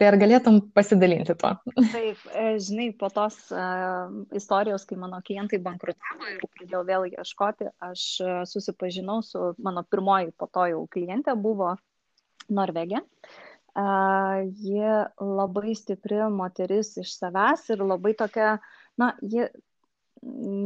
Tai 0.00 0.06
ar 0.08 0.16
galėtum 0.16 0.62
pasidalinti 0.72 1.34
tuo? 1.36 1.50
Taip, 1.92 2.20
e, 2.32 2.44
žinai, 2.64 2.86
po 2.96 3.10
tos 3.12 3.34
uh, 3.52 4.08
istorijos, 4.32 4.86
kai 4.88 4.96
mano 4.96 5.18
klientai 5.26 5.58
bankrutavo 5.60 6.24
ir 6.30 6.40
pradėjau 6.56 6.80
vėl 6.88 7.04
ieškoti, 7.10 7.68
aš 7.84 8.04
uh, 8.24 8.38
susipažinau 8.48 9.18
su 9.26 9.50
mano 9.60 9.84
pirmoji 9.84 10.32
po 10.40 10.48
to 10.48 10.64
jau 10.72 10.86
klientė 10.96 11.36
buvo 11.36 11.74
Norvegija. 12.48 13.02
Uh, 13.76 14.48
ji 14.56 14.88
labai 15.20 15.76
stipri 15.76 16.24
moteris 16.32 16.96
iš 17.04 17.12
savęs 17.20 17.68
ir 17.70 17.84
labai 17.84 18.16
tokia, 18.16 18.56
na, 18.98 19.12
ji 19.20 19.50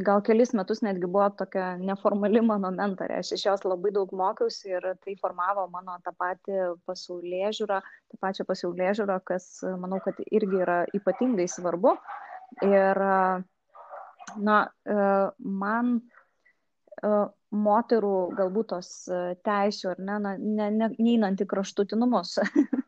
gal 0.03 0.23
kelis 0.27 0.51
metus 0.59 0.81
netgi 0.83 1.07
buvo 1.07 1.29
tokia 1.39 1.75
neformali 1.79 2.41
mano 2.43 2.73
mentorė. 2.75 3.21
Aš 3.23 3.35
iš 3.37 3.45
jos 3.47 3.63
labai 3.67 3.93
daug 3.95 4.11
mokiausi 4.11 4.73
ir 4.75 4.89
tai 5.05 5.15
formavo 5.21 5.69
mano 5.71 5.95
tą 6.03 6.11
patį 6.19 6.65
pasaulyje 6.89 7.53
žiūrą, 7.61 7.79
tą 8.11 8.21
pačią 8.25 8.47
pasaulyje 8.49 8.97
žiūrą, 9.01 9.21
kas 9.31 9.47
manau, 9.79 10.01
kad 10.05 10.19
irgi 10.27 10.63
yra 10.67 10.81
ypatingai 10.99 11.47
svarbu. 11.51 11.95
Ir, 12.67 13.01
na, 14.49 14.59
man 15.39 15.95
moterų 17.55 18.17
galbūt 18.35 18.71
tos 18.75 18.91
teisų, 19.47 19.95
ar 19.95 20.03
ne, 20.03 20.19
na, 20.27 20.35
ne, 20.39 20.71
ne, 20.75 20.91
neinant 20.99 21.41
į 21.43 21.47
kraštutinumus, 21.51 22.39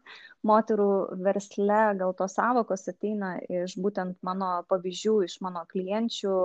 moterų 0.46 0.88
versle 1.26 1.80
gal 2.00 2.14
tos 2.18 2.36
savokos 2.38 2.86
ateina 2.92 3.36
iš 3.48 3.76
būtent 3.82 4.18
mano 4.26 4.62
pavyzdžių, 4.70 5.16
iš 5.26 5.38
mano 5.44 5.64
klienčių, 5.70 6.36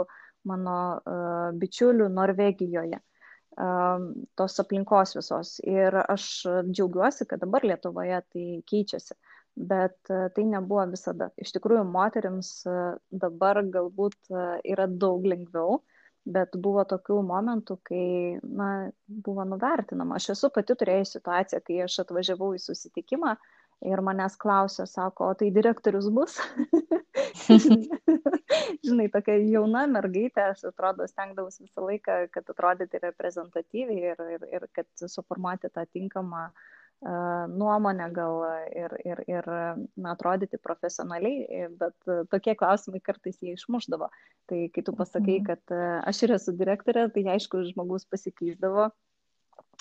mano 0.50 0.77
uh, 0.98 1.50
bičiulių 1.62 2.08
Norvegijoje, 2.15 2.98
uh, 3.01 4.08
tos 4.39 4.58
aplinkos 4.63 5.15
visos. 5.20 5.60
Ir 5.65 6.00
aš 6.01 6.32
džiaugiuosi, 6.72 7.27
kad 7.30 7.44
dabar 7.44 7.68
Lietuvoje 7.68 8.24
tai 8.34 8.48
keičiasi. 8.72 9.18
Bet 9.72 10.00
uh, 10.10 10.30
tai 10.34 10.48
nebuvo 10.48 10.88
visada. 10.94 11.30
Iš 11.38 11.53
tikrųjų, 11.58 11.84
moteriams 11.94 12.51
uh, 12.70 12.96
dabar 13.12 13.62
galbūt 13.68 14.18
uh, 14.32 14.58
yra 14.63 14.88
daug 14.88 15.27
lengviau, 15.27 15.82
bet 16.25 16.56
buvo 16.62 16.84
tokių 16.86 17.22
momentų, 17.25 17.78
kai, 17.88 18.06
na, 18.44 18.92
buvo 19.08 19.46
nuvertinama. 19.48 20.20
Aš 20.20 20.32
esu 20.36 20.51
pati 20.54 20.75
turėjus 20.78 21.16
situaciją, 21.18 21.62
kai 21.66 21.82
aš 21.86 22.01
atvažiavau 22.06 22.54
į 22.58 22.62
susitikimą, 22.62 23.36
ir 23.82 24.01
manęs 24.06 24.36
klausia, 24.38 24.86
sako, 24.86 25.32
o 25.32 25.38
tai 25.38 25.50
direktorius 25.54 26.10
bus? 26.13 26.38
Žinai, 28.86 29.08
tokia 29.13 29.40
jauna 29.40 29.88
mergaitė, 29.90 30.51
aš 30.51 30.68
atrodo, 30.70 31.08
stengdavausi 31.10 31.66
visą 31.66 31.88
laiką, 31.88 32.20
kad 32.36 32.54
atrodyti 32.54 33.01
reprezentatyviai 33.01 34.13
ir, 34.13 34.22
ir, 34.38 34.46
ir 34.60 34.68
kad 34.75 35.10
suformuoti 35.10 35.72
tą 35.74 35.88
tinkamą 35.90 36.46
uh, 36.51 36.70
nuomonę 37.01 38.08
gal 38.13 38.43
ir, 38.77 38.93
ir, 39.10 39.22
ir 39.25 39.48
na, 39.50 40.12
atrodyti 40.12 40.60
profesionaliai, 40.62 41.65
bet 41.79 42.12
tokie 42.29 42.53
klausimai 42.60 43.01
kartais 43.01 43.39
jie 43.41 43.55
išmuždavo. 43.55 44.12
Tai 44.51 44.60
kai 44.75 44.84
tu 44.86 44.93
pasakai, 44.93 45.39
mhm. 45.39 45.48
kad 45.48 45.74
uh, 45.74 46.01
aš 46.12 46.25
ir 46.27 46.36
esu 46.38 46.53
direktorė, 46.58 47.08
tai 47.15 47.25
aišku, 47.34 47.63
žmogus 47.72 48.05
pasikeisdavo 48.05 48.91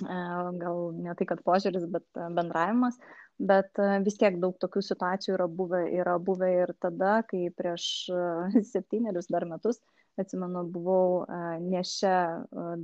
gal 0.00 0.92
ne 0.96 1.14
tai, 1.14 1.26
kad 1.26 1.42
požiūris, 1.44 1.86
bet 1.90 2.04
bendravimas, 2.14 2.98
bet 3.38 3.76
vis 4.04 4.16
tiek 4.20 4.38
daug 4.40 4.56
tokių 4.60 4.82
situacijų 4.84 5.34
yra 5.36 5.48
buvę, 5.48 5.82
yra 5.92 6.18
buvę 6.18 6.50
ir 6.62 6.72
tada, 6.80 7.22
kai 7.28 7.50
prieš 7.56 8.08
septynerius 8.72 9.30
dar 9.30 9.46
metus, 9.48 9.80
atsimenu, 10.20 10.64
buvau 10.72 11.26
neše, 11.60 12.16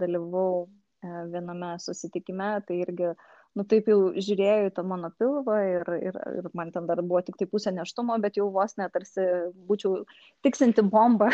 dalyvau 0.00 0.66
viename 1.02 1.76
susitikime, 1.82 2.56
tai 2.66 2.80
irgi 2.82 3.12
nu 3.56 3.64
taip 3.68 3.88
jau 3.88 3.98
žiūrėjau 4.12 4.68
į 4.68 4.72
tą 4.76 4.84
mano 4.86 5.08
pilvą 5.16 5.56
ir, 5.64 5.88
ir, 6.10 6.18
ir 6.40 6.48
man 6.56 6.72
ten 6.74 6.88
dar 6.88 7.00
buvo 7.02 7.22
tik 7.24 7.38
tai 7.40 7.48
pusė 7.48 7.72
neštumo, 7.74 8.18
bet 8.22 8.36
jau 8.36 8.50
vos 8.52 8.76
net 8.80 8.92
tarsi 8.94 9.24
būčiau 9.68 10.02
tiksinti 10.44 10.84
bombą. 10.92 11.30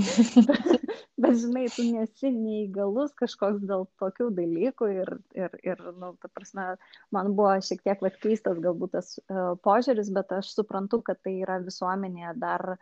bet 1.22 1.34
žinai, 1.42 1.66
tu 1.74 1.86
nesi 1.90 2.30
neįgalus 2.36 3.16
kažkoks 3.18 3.66
dėl 3.66 3.88
tokių 4.02 4.30
dalykų 4.38 4.92
ir, 4.94 5.12
ir, 5.38 5.58
ir 5.66 5.82
nu, 5.98 6.14
ta 6.22 6.30
prasme, 6.30 6.68
man 7.14 7.34
buvo 7.34 7.56
šiek 7.66 7.82
tiek 7.86 8.06
vat, 8.06 8.20
keistas 8.22 8.62
galbūt 8.62 8.94
tas 8.96 9.16
uh, 9.26 9.52
požiūris, 9.66 10.12
bet 10.14 10.32
aš 10.38 10.54
suprantu, 10.54 11.02
kad 11.06 11.20
tai 11.24 11.40
yra 11.42 11.58
visuomenėje 11.66 12.36
dar 12.40 12.76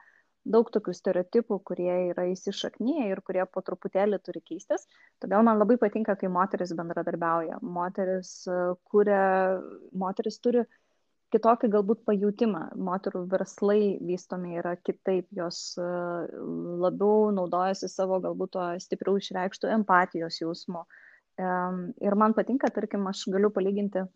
daug 0.49 0.69
tokių 0.73 0.95
stereotipų, 0.97 1.61
kurie 1.69 1.93
yra 2.11 2.25
įsišaknyje 2.33 3.07
ir 3.13 3.21
kurie 3.27 3.45
po 3.53 3.63
truputėlį 3.65 4.19
turi 4.25 4.43
keistis. 4.45 4.87
Todėl 5.23 5.45
man 5.47 5.61
labai 5.61 5.79
patinka, 5.81 6.17
kai 6.19 6.31
moteris 6.33 6.75
bendradarbiauja. 6.79 7.61
Moteris, 7.63 8.33
kuria, 8.91 9.23
moteris 9.93 10.41
turi 10.45 10.65
kitokį 11.35 11.71
galbūt 11.75 12.05
pajūtimą. 12.09 12.63
Moterų 12.89 13.25
verslai 13.33 13.97
vystomi 14.11 14.57
yra 14.61 14.77
kitaip, 14.81 15.29
jos 15.37 15.77
labiau 15.79 17.29
naudojasi 17.37 17.91
savo 17.93 18.21
galbūt 18.25 18.55
to 18.57 18.69
stipriau 18.85 19.21
išreikštų 19.21 19.75
empatijos 19.77 20.41
jausmo. 20.41 20.87
Ir 21.39 22.19
man 22.19 22.35
patinka, 22.35 22.71
tarkim, 22.75 23.05
aš 23.07 23.29
galiu 23.31 23.53
palyginti, 23.55 24.09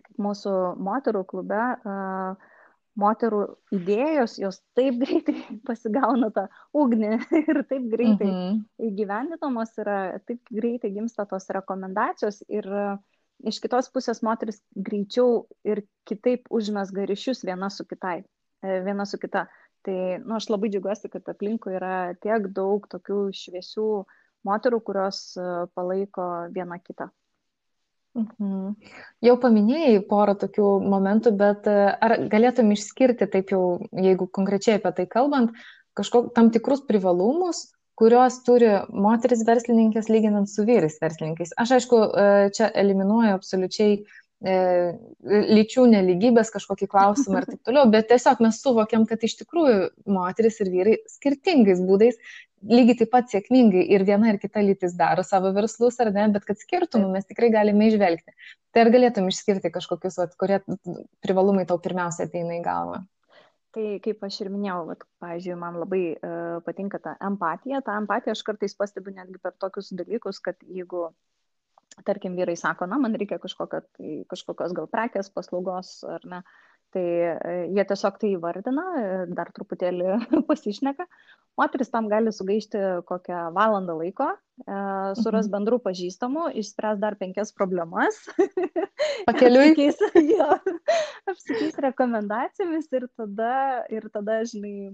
kaip 0.00 0.22
mūsų 0.22 0.52
moterų 0.80 1.26
klube 1.28 1.58
uh, 1.76 2.54
moterų 3.00 3.42
idėjos, 3.76 4.38
jos 4.40 4.60
taip 4.78 4.98
greitai 5.02 5.36
pasigauna 5.66 6.30
tą 6.34 6.46
ugnį 6.76 7.12
ir 7.42 7.62
taip 7.68 7.90
greitai 7.92 8.30
mhm. 8.30 8.62
įgyvendinamos 8.90 9.76
yra, 9.82 9.98
taip 10.28 10.40
greitai 10.52 10.92
gimsta 10.96 11.28
tos 11.28 11.48
rekomendacijos 11.56 12.42
ir 12.48 12.70
iš 13.44 13.60
kitos 13.60 13.90
pusės 13.92 14.22
moteris 14.24 14.62
greičiau 14.88 15.44
ir 15.68 15.84
kitaip 16.08 16.48
užmesga 16.48 17.04
ryšius 17.08 17.44
viena 17.44 17.68
su 17.72 17.84
kitai, 17.88 18.22
e, 18.64 18.80
viena 18.86 19.04
su 19.04 19.20
kita. 19.20 19.46
Tai 19.86 19.98
nu, 20.24 20.34
aš 20.38 20.48
labai 20.50 20.70
džiugiuosi, 20.72 21.10
kad 21.12 21.28
aplinkui 21.30 21.76
yra 21.78 22.14
tiek 22.22 22.48
daug 22.54 22.88
tokių 22.90 23.28
šviesių 23.36 23.90
moterų, 24.48 24.80
kurios 24.88 25.20
e, 25.38 25.44
palaiko 25.76 26.26
vieną 26.54 26.80
kitą. 26.82 27.10
Mhm. 28.16 28.74
Jau 29.24 29.36
paminėjai 29.40 30.00
porą 30.08 30.36
tokių 30.40 30.66
momentų, 30.88 31.32
bet 31.36 31.66
e, 31.68 31.76
ar 31.92 32.16
galėtum 32.32 32.72
išskirti, 32.72 33.28
taip 33.32 33.52
jau, 33.52 33.62
jeigu 33.92 34.28
konkrečiai 34.38 34.78
apie 34.78 34.92
tai 34.96 35.06
kalbant, 35.10 35.52
kažkok 35.96 36.32
tam 36.36 36.48
tikrus 36.54 36.84
privalumus, 36.88 37.66
kuriuos 37.96 38.42
turi 38.44 38.70
moteris 38.92 39.44
verslininkės 39.48 40.10
lyginant 40.12 40.50
su 40.52 40.64
vyrais 40.68 40.98
verslininkais. 41.02 41.54
Aš 41.60 41.76
aišku, 41.78 42.00
e, 42.06 42.30
čia 42.56 42.70
eliminuoju 42.84 43.36
absoliučiai 43.36 43.98
e, 44.00 44.56
lyčių 45.58 45.86
neligybės 45.92 46.52
kažkokį 46.56 46.88
klausimą 46.92 47.42
ir 47.42 47.48
taip 47.52 47.68
toliau, 47.68 47.86
bet 47.92 48.08
tiesiog 48.12 48.40
mes 48.44 48.60
suvokiam, 48.64 49.04
kad 49.08 49.24
iš 49.24 49.38
tikrųjų 49.42 49.90
moteris 50.12 50.60
ir 50.64 50.72
vyrai 50.72 50.98
skirtingais 51.12 51.84
būdais 51.84 52.20
lygiai 52.64 52.96
taip 53.00 53.10
pat 53.12 53.28
sėkmingai 53.30 53.82
ir 53.92 54.04
viena 54.08 54.30
ir 54.32 54.38
kita 54.42 54.62
lytis 54.64 54.96
daro 54.98 55.24
savo 55.26 55.52
verslus, 55.56 55.98
ar 56.00 56.12
ne, 56.14 56.28
bet 56.34 56.46
kad 56.48 56.60
skirtumų 56.60 57.10
mes 57.12 57.28
tikrai 57.28 57.50
galime 57.54 57.90
išvelgti. 57.90 58.32
Tai 58.72 58.86
ar 58.86 58.92
galėtum 58.94 59.28
išskirti 59.30 59.72
kažkokius, 59.74 60.18
vat, 60.22 60.34
kurie 60.40 60.62
privalumai 61.24 61.66
tau 61.68 61.78
pirmiausia 61.82 62.26
ateina 62.28 62.56
į 62.58 62.64
galvą? 62.64 63.02
Tai 63.76 63.86
kaip 64.00 64.22
aš 64.24 64.40
ir 64.40 64.50
minėjau, 64.52 64.86
vat, 64.88 65.02
pavyzdžiui, 65.20 65.56
man 65.60 65.76
labai 65.82 66.02
uh, 66.16 66.58
patinka 66.64 67.00
ta 67.02 67.12
empatija. 67.28 67.82
Ta 67.84 67.98
empatija 68.00 68.32
aš 68.32 68.40
kartais 68.46 68.76
pastebiu 68.78 69.12
netgi 69.12 69.36
per 69.42 69.52
tokius 69.60 69.92
dalykus, 69.98 70.40
kad 70.40 70.56
jeigu, 70.64 71.10
tarkim, 72.08 72.38
vyrai 72.40 72.56
sako, 72.56 72.88
na, 72.88 72.96
man 73.02 73.18
reikia 73.20 73.36
kažkokio, 73.42 73.82
tai, 73.98 74.14
kažkokios 74.32 74.72
gal 74.76 74.88
prekės, 74.88 75.28
paslaugos 75.34 75.98
ar 76.08 76.24
ne, 76.24 76.40
tai 76.96 77.06
uh, 77.30 77.64
jie 77.76 77.86
tiesiog 77.92 78.20
tai 78.22 78.34
įvardina, 78.34 78.86
dar 79.36 79.52
truputėlį 79.54 80.16
pasišneka, 80.50 81.06
Moteris 81.56 81.88
tam 81.88 82.10
gali 82.12 82.32
sugaišti 82.36 82.80
kokią 83.08 83.46
valandą 83.56 83.94
laiko, 83.96 84.26
e, 84.60 84.74
suras 85.16 85.46
mhm. 85.46 85.52
bendrų 85.54 85.78
pažįstamų, 85.86 86.50
išspręs 86.60 87.00
dar 87.00 87.16
penkias 87.16 87.54
problemas. 87.56 88.18
Pakeliui. 89.28 89.70
apsikeis, 89.70 90.02
jo, 90.36 90.48
apsikeis 91.32 91.80
rekomendacijomis 91.86 92.90
ir 92.98 93.08
tada, 93.16 93.54
ir 93.92 94.08
tada, 94.12 94.42
žinai, 94.50 94.90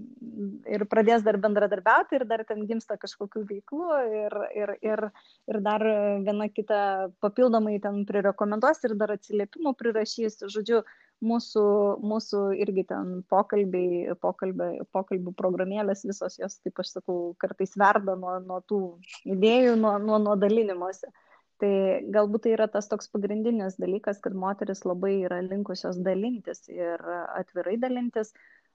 ir 0.77 0.87
pradės 0.91 1.25
dar 1.27 1.39
bendradarbiauti 1.43 2.21
ir 2.21 2.27
dar 2.31 2.45
ten 2.47 2.63
gimsta 2.69 2.95
kažkokių 3.01 3.43
veiklų 3.51 3.99
ir, 4.21 4.39
ir, 4.63 4.75
ir, 4.93 5.05
ir 5.51 5.61
dar 5.67 5.83
viena 6.23 6.47
kita 6.47 6.79
papildomai 7.23 7.75
ten 7.83 8.05
prirekomenduos 8.07 8.79
ir 8.87 8.95
dar 8.95 9.17
atsiliepimų 9.17 9.75
prirašys. 9.83 10.45
Žodžiu, 10.47 10.85
mūsų, 11.23 11.65
mūsų 12.03 12.41
irgi 12.63 12.85
ten 12.89 13.11
pokalbiai, 13.31 14.15
pokalbiai, 14.21 14.81
pokalbių 14.95 15.33
programėlės 15.39 16.05
visos 16.07 16.39
jos, 16.39 16.57
kaip 16.63 16.81
aš 16.83 16.95
sakau, 16.97 17.17
kartais 17.41 17.75
verda 17.79 18.15
nuo, 18.19 18.37
nuo 18.43 18.61
tų 18.69 18.81
idėjų, 19.35 19.77
nuo, 19.79 19.97
nuo, 20.03 20.19
nuo 20.23 20.35
dalinimuose. 20.39 21.11
Tai 21.61 21.75
galbūt 22.11 22.43
tai 22.43 22.55
yra 22.57 22.65
tas 22.71 22.89
toks 22.91 23.07
pagrindinis 23.13 23.77
dalykas, 23.79 24.19
kad 24.23 24.33
moteris 24.35 24.81
labai 24.89 25.13
yra 25.27 25.37
linkusios 25.45 25.99
dalintis 26.03 26.65
ir 26.71 26.99
atvirai 27.37 27.77
dalintis. 27.79 28.33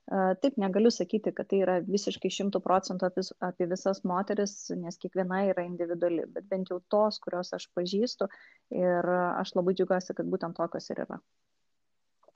Taip, 0.09 0.55
negaliu 0.57 0.89
sakyti, 0.89 1.29
kad 1.37 1.51
tai 1.51 1.59
yra 1.61 1.75
visiškai 1.85 2.31
šimtų 2.33 2.63
procentų 2.65 3.11
apie 3.45 3.67
visas 3.69 3.99
moteris, 4.11 4.55
nes 4.73 4.97
kiekviena 5.03 5.43
yra 5.51 5.67
individuali, 5.67 6.25
bet 6.33 6.47
bent 6.49 6.71
jau 6.73 6.79
tos, 6.89 7.19
kurios 7.21 7.53
aš 7.53 7.67
pažįstu 7.77 8.25
ir 8.73 9.11
aš 9.11 9.53
labai 9.59 9.75
džiugiuosi, 9.77 10.17
kad 10.17 10.31
būtent 10.33 10.57
tokios 10.57 10.89
ir 10.89 11.03
yra. 11.05 11.19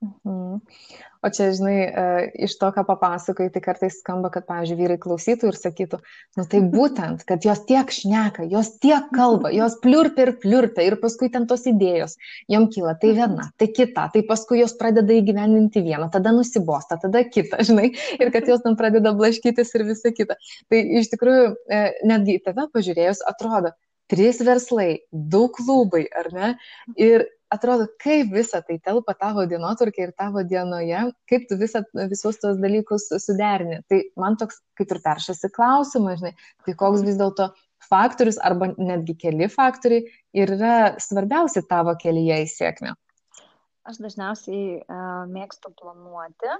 Mhm. 0.04 0.60
O 1.24 1.30
čia, 1.32 1.46
žinai, 1.56 1.76
e, 1.88 2.06
iš 2.44 2.58
to, 2.60 2.68
ką 2.76 2.84
papasakai, 2.84 3.46
tai 3.54 3.62
kartais 3.64 3.96
skamba, 4.02 4.28
kad, 4.34 4.44
pavyzdžiui, 4.50 4.76
vyrai 4.82 4.98
klausytų 5.00 5.54
ir 5.54 5.56
sakytų, 5.56 6.00
nu 6.36 6.44
tai 6.52 6.60
būtent, 6.74 7.24
kad 7.30 7.46
jos 7.48 7.62
tiek 7.70 7.94
šneka, 7.96 8.44
jos 8.52 8.74
tiek 8.84 9.08
kalba, 9.16 9.54
jos 9.56 9.78
pliurpia 9.84 10.26
ir 10.26 10.34
pliurpia 10.44 10.84
ir 10.84 10.98
paskui 11.00 11.30
ten 11.32 11.48
tos 11.48 11.64
idėjos, 11.70 12.18
jom 12.52 12.68
kyla 12.74 12.98
tai 13.00 13.14
viena, 13.16 13.48
tai 13.56 13.70
kita, 13.72 14.10
tai 14.12 14.26
paskui 14.28 14.60
jos 14.60 14.76
pradeda 14.80 15.16
įgyvendinti 15.16 15.86
vieną, 15.86 16.10
tada 16.12 16.36
nusibosta, 16.36 17.00
tada 17.00 17.24
kitą, 17.24 17.64
žinai, 17.70 17.94
ir 18.20 18.34
kad 18.36 18.52
jos 18.52 18.66
tam 18.66 18.76
pradeda 18.80 19.16
blaškytis 19.16 19.72
ir 19.80 19.88
visa 19.94 20.12
kita. 20.12 20.36
Tai 20.68 20.84
iš 21.00 21.08
tikrųjų, 21.16 21.48
e, 21.72 21.82
netgi 22.12 22.36
į 22.42 22.44
tave 22.50 22.68
pažiūrėjus, 22.76 23.24
atrodo, 23.32 23.72
trys 24.12 24.44
verslai, 24.44 25.06
du 25.12 25.48
klubai, 25.56 26.04
ar 26.12 26.30
ne? 26.36 26.52
Ir 27.00 27.30
atrodo, 27.54 27.88
kaip 28.02 28.32
visa 28.34 28.62
tai 28.66 28.80
telpa 28.84 29.16
tavo 29.20 29.46
dienotvarkė 29.50 30.08
ir 30.08 30.14
tavo 30.18 30.44
dienoje, 30.48 31.04
kaip 31.30 31.46
tu 31.50 31.58
visa, 31.60 31.84
visus 32.12 32.40
tos 32.42 32.58
dalykus 32.62 33.10
suderini. 33.24 33.82
Tai 33.90 34.02
man 34.20 34.38
toks 34.42 34.62
kaip 34.80 34.92
ir 34.96 35.02
peršasi 35.06 35.52
klausimas, 35.56 36.22
žinai, 36.22 36.34
tai 36.66 36.76
koks 36.80 37.06
vis 37.08 37.20
dėlto 37.20 37.52
faktorius 37.90 38.40
arba 38.42 38.72
netgi 38.78 39.16
keli 39.20 39.50
faktoriai 39.52 40.06
yra 40.46 40.76
svarbiausi 41.04 41.66
tavo 41.70 41.96
kelyje 42.00 42.44
į 42.46 42.52
sėkmę. 42.52 42.94
Aš 43.84 44.00
dažniausiai 44.00 44.80
uh, 44.80 45.26
mėgstu 45.28 45.74
planuoti 45.76 46.54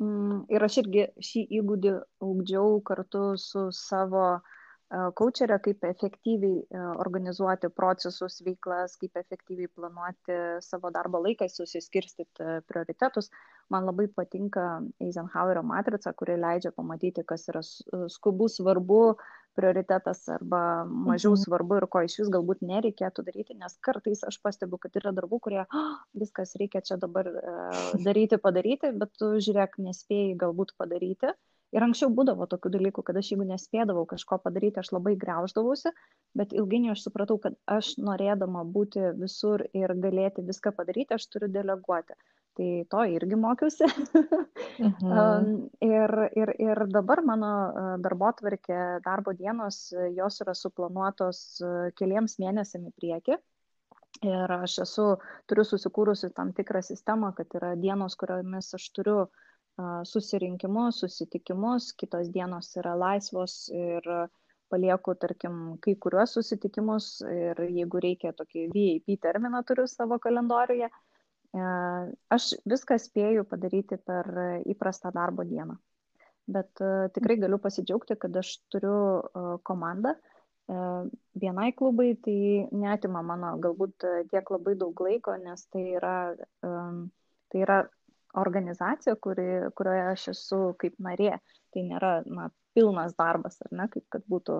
mm, 0.00 0.46
ir 0.50 0.64
aš 0.66 0.80
irgi 0.82 1.06
šį 1.22 1.44
įgūdį 1.60 1.92
augdžiau 2.26 2.80
kartu 2.86 3.26
su 3.38 3.68
savo 3.74 4.40
uh, 4.92 5.10
kočerę, 5.14 5.58
kaip 5.58 5.84
efektyviai 5.84 6.64
organizuoti 7.04 7.70
procesus, 7.70 8.40
veiklas, 8.46 8.96
kaip 9.00 9.16
efektyviai 9.16 9.68
planuoti 9.68 10.38
savo 10.64 10.90
darbo 10.94 11.20
laiką, 11.24 11.48
susiskirstyti 11.48 12.60
prioritetus. 12.68 13.30
Man 13.72 13.86
labai 13.88 14.08
patinka 14.08 14.82
Eisenhowerio 15.00 15.62
matrica, 15.62 16.12
kuri 16.12 16.36
leidžia 16.36 16.72
pamatyti, 16.76 17.24
kas 17.24 17.48
yra 17.48 17.62
skubu, 17.64 18.48
svarbu, 18.48 19.16
prioritetas 19.54 20.26
arba 20.28 20.84
mažiau 20.84 21.32
mhm. 21.32 21.42
svarbu 21.44 21.78
ir 21.78 21.86
ko 21.86 22.02
iš 22.04 22.18
vis 22.20 22.30
galbūt 22.36 22.64
nereikėtų 22.66 23.24
daryti, 23.24 23.54
nes 23.54 23.78
kartais 23.86 24.24
aš 24.26 24.40
pastebiu, 24.42 24.80
kad 24.82 24.98
yra 25.00 25.14
darbų, 25.14 25.40
kurie 25.46 25.62
oh, 25.64 25.96
viskas 26.18 26.56
reikia 26.60 26.82
čia 26.84 26.98
dabar 27.00 27.30
uh, 27.30 27.90
daryti, 28.02 28.40
padaryti, 28.42 28.92
bet 28.98 29.14
tu 29.18 29.36
žiūrėk, 29.38 29.78
nespėjai 29.86 30.34
galbūt 30.42 30.74
padaryti. 30.78 31.30
Uh, 31.30 31.53
Ir 31.74 31.82
anksčiau 31.82 32.12
būdavo 32.14 32.46
tokių 32.46 32.70
dalykų, 32.76 33.02
kad 33.02 33.16
aš 33.18 33.32
jeigu 33.32 33.44
nespėdavau 33.48 34.04
kažko 34.06 34.38
padaryti, 34.44 34.78
aš 34.78 34.92
labai 34.94 35.16
greuždavausi, 35.18 35.90
bet 36.38 36.52
ilgainiui 36.54 36.92
aš 36.92 37.02
supratau, 37.08 37.36
kad 37.42 37.56
aš 37.66 37.96
norėdama 37.98 38.62
būti 38.76 39.02
visur 39.18 39.64
ir 39.74 39.94
galėti 40.04 40.44
viską 40.46 40.70
padaryti, 40.76 41.16
aš 41.16 41.26
turiu 41.32 41.48
deleguoti. 41.50 42.14
Tai 42.54 42.68
to 42.92 43.00
irgi 43.10 43.38
mokiausi. 43.42 43.88
mhm. 44.78 45.56
ir, 45.96 46.14
ir, 46.38 46.52
ir 46.62 46.82
dabar 46.94 47.24
mano 47.26 47.50
darbo 48.04 48.30
tvarkė, 48.38 49.00
darbo 49.02 49.34
dienos, 49.34 49.88
jos 50.14 50.38
yra 50.44 50.54
suplanuotos 50.54 51.40
keliems 51.98 52.38
mėnesiam 52.38 52.86
į 52.86 52.94
priekį. 53.00 53.40
Ir 54.22 54.52
aš 54.60 54.76
esu, 54.84 55.08
turiu 55.50 55.64
susikūrusi 55.66 56.30
tam 56.36 56.54
tikrą 56.54 56.84
sistemą, 56.86 57.32
kad 57.34 57.50
yra 57.58 57.72
dienos, 57.74 58.14
kuriomis 58.14 58.70
aš 58.78 58.86
turiu 58.94 59.16
uh, 59.24 59.42
susirinkimus, 60.04 61.00
susitikimus, 61.02 61.92
kitos 61.98 62.30
dienos 62.34 62.70
yra 62.78 62.94
laisvos 62.98 63.68
ir 63.74 64.06
palieku, 64.70 65.14
tarkim, 65.20 65.78
kai 65.82 65.96
kuriuos 66.00 66.36
susitikimus 66.38 67.08
ir 67.30 67.64
jeigu 67.66 68.02
reikia 68.02 68.32
tokį 68.38 68.68
VIP 68.74 69.18
terminą 69.22 69.62
turiu 69.66 69.86
savo 69.90 70.18
kalendoriuje, 70.22 70.88
aš 72.34 72.52
viską 72.70 72.98
spėju 72.98 73.44
padaryti 73.50 73.98
per 73.98 74.30
įprastą 74.66 75.12
darbo 75.14 75.46
dieną. 75.46 75.76
Bet 76.54 76.70
tikrai 77.16 77.38
galiu 77.40 77.58
pasidžiaugti, 77.58 78.18
kad 78.20 78.36
aš 78.36 78.56
turiu 78.72 79.60
komandą. 79.64 80.14
Vienai 81.40 81.70
klubai 81.76 82.14
tai 82.24 82.66
netima 82.72 83.22
mano 83.22 83.54
galbūt 83.60 84.06
tiek 84.30 84.50
labai 84.50 84.74
daug 84.80 85.00
laiko, 85.06 85.36
nes 85.40 85.66
tai 85.72 85.84
yra, 85.98 86.16
tai 86.62 87.60
yra 87.60 87.82
organizacija, 88.40 89.16
kuri, 89.20 89.48
kurioje 89.78 90.06
aš 90.12 90.28
esu 90.34 90.60
kaip 90.80 90.96
narė. 90.98 91.38
tai 91.74 91.82
nėra 91.82 92.10
na, 92.30 92.50
pilnas 92.74 93.16
darbas, 93.18 93.56
ar 93.64 93.72
ne, 93.74 93.88
kaip 93.90 94.04
kad 94.14 94.22
būtų 94.30 94.58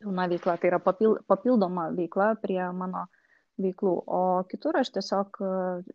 pilna 0.00 0.26
veikla, 0.30 0.56
tai 0.58 0.72
yra 0.72 0.80
papildoma 0.82 1.90
veikla 1.94 2.32
prie 2.42 2.60
mano 2.74 3.04
veiklų. 3.62 3.94
O 4.18 4.20
kitur 4.50 4.78
aš 4.80 4.90
tiesiog 4.94 5.38
e, 5.42 5.52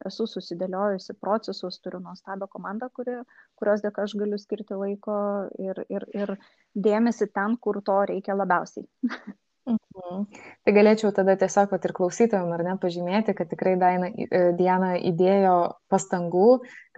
esu 0.09 0.27
susidėliojusi 0.27 1.15
procesus, 1.19 1.79
turiu 1.83 2.01
nuostabią 2.03 2.47
komandą, 2.51 2.89
kuri, 2.95 3.19
kurios 3.59 3.83
dėka 3.83 4.03
aš 4.07 4.15
galiu 4.19 4.39
skirti 4.39 4.79
laiko 4.79 5.17
ir, 5.59 5.83
ir, 5.91 6.07
ir 6.15 6.35
dėmesį 6.87 7.29
ten, 7.35 7.57
kur 7.63 7.81
to 7.83 7.99
reikia 8.11 8.35
labiausiai. 8.39 8.87
Mhm. 9.63 10.25
Tai 10.67 10.71
galėčiau 10.75 11.13
tada 11.15 11.37
tiesiog 11.39 11.69
pat 11.71 11.85
ir 11.87 11.93
klausytojams, 11.95 12.51
ar 12.51 12.63
ne, 12.67 12.73
pažymėti, 12.81 13.31
kad 13.37 13.47
tikrai 13.47 13.77
Daina, 13.79 14.09
e, 14.11 14.41
Diana 14.59 14.97
įdėjo 14.99 15.53
pastangų, 15.93 16.47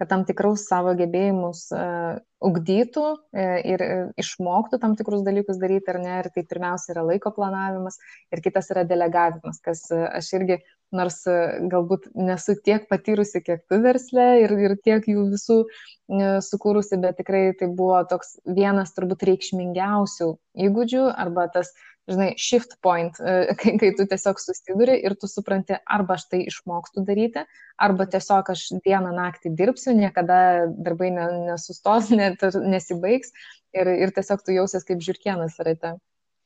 kad 0.00 0.10
tam 0.10 0.24
tikrus 0.26 0.64
savo 0.66 0.96
gebėjimus 0.98 1.62
uh, 1.76 2.18
ugdytų 2.44 3.04
uh, 3.06 3.54
ir 3.62 3.84
uh, 3.86 4.02
išmoktų 4.18 4.80
tam 4.82 4.96
tikrus 4.98 5.22
dalykus 5.24 5.60
daryti, 5.62 5.92
ar 5.94 6.00
ne, 6.02 6.18
ir 6.24 6.30
tai 6.34 6.42
pirmiausia 6.42 6.96
yra 6.96 7.06
laiko 7.06 7.30
planavimas, 7.38 8.00
ir 8.34 8.42
kitas 8.44 8.72
yra 8.74 8.82
delegavimas, 8.88 9.62
kas 9.64 9.86
uh, 9.94 10.08
aš 10.18 10.34
irgi, 10.40 10.58
nors 10.96 11.22
uh, 11.30 11.56
galbūt 11.70 12.10
nesu 12.18 12.58
tiek 12.66 12.90
patyrusi, 12.90 13.44
kiek 13.46 13.62
tu 13.70 13.78
versle 13.84 14.26
ir, 14.42 14.58
ir 14.58 14.76
tiek 14.82 15.06
jų 15.06 15.30
visų 15.32 15.62
uh, 15.62 16.38
sukūrusi, 16.44 16.98
bet 17.00 17.22
tikrai 17.22 17.50
tai 17.56 17.70
buvo 17.70 18.02
toks 18.10 18.40
vienas 18.44 18.92
turbūt 18.98 19.24
reikšmingiausių 19.30 20.32
įgūdžių 20.66 21.10
arba 21.14 21.46
tas 21.54 21.72
žinai, 22.10 22.32
shift 22.38 22.76
point, 22.82 23.18
e, 23.20 23.36
kai, 23.60 23.76
kai 23.80 23.92
tu 23.98 24.06
tiesiog 24.08 24.40
susiduri 24.42 24.98
ir 25.08 25.16
tu 25.20 25.30
supranti, 25.30 25.78
arba 25.98 26.16
aš 26.18 26.28
tai 26.32 26.42
išmokstu 26.46 27.04
daryti, 27.06 27.46
arba 27.82 28.08
tiesiog 28.10 28.52
aš 28.54 28.66
dieną 28.86 29.14
naktį 29.16 29.54
dirbsiu, 29.58 29.94
niekada 29.98 30.40
darbai 30.70 31.12
nesustos, 31.16 32.12
net 32.20 32.44
nesibaigs 32.62 33.34
ir, 33.76 33.94
ir 34.06 34.14
tiesiog 34.16 34.44
tu 34.44 34.56
jausies 34.56 34.86
kaip 34.86 35.02
žirkienas 35.04 35.58
rate. 35.66 35.96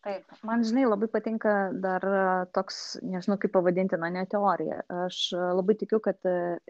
Taip, 0.00 0.30
man 0.48 0.62
žinai 0.64 0.86
labai 0.86 1.10
patinka 1.12 1.50
dar 1.76 2.04
e, 2.08 2.20
toks, 2.56 2.76
nežinau 3.04 3.36
kaip 3.42 3.52
pavadinti, 3.52 3.98
na 4.00 4.08
ne 4.08 4.22
teorija. 4.32 4.78
Aš 5.02 5.18
e, 5.36 5.40
labai 5.58 5.76
tikiu, 5.82 5.98
kad 6.00 6.16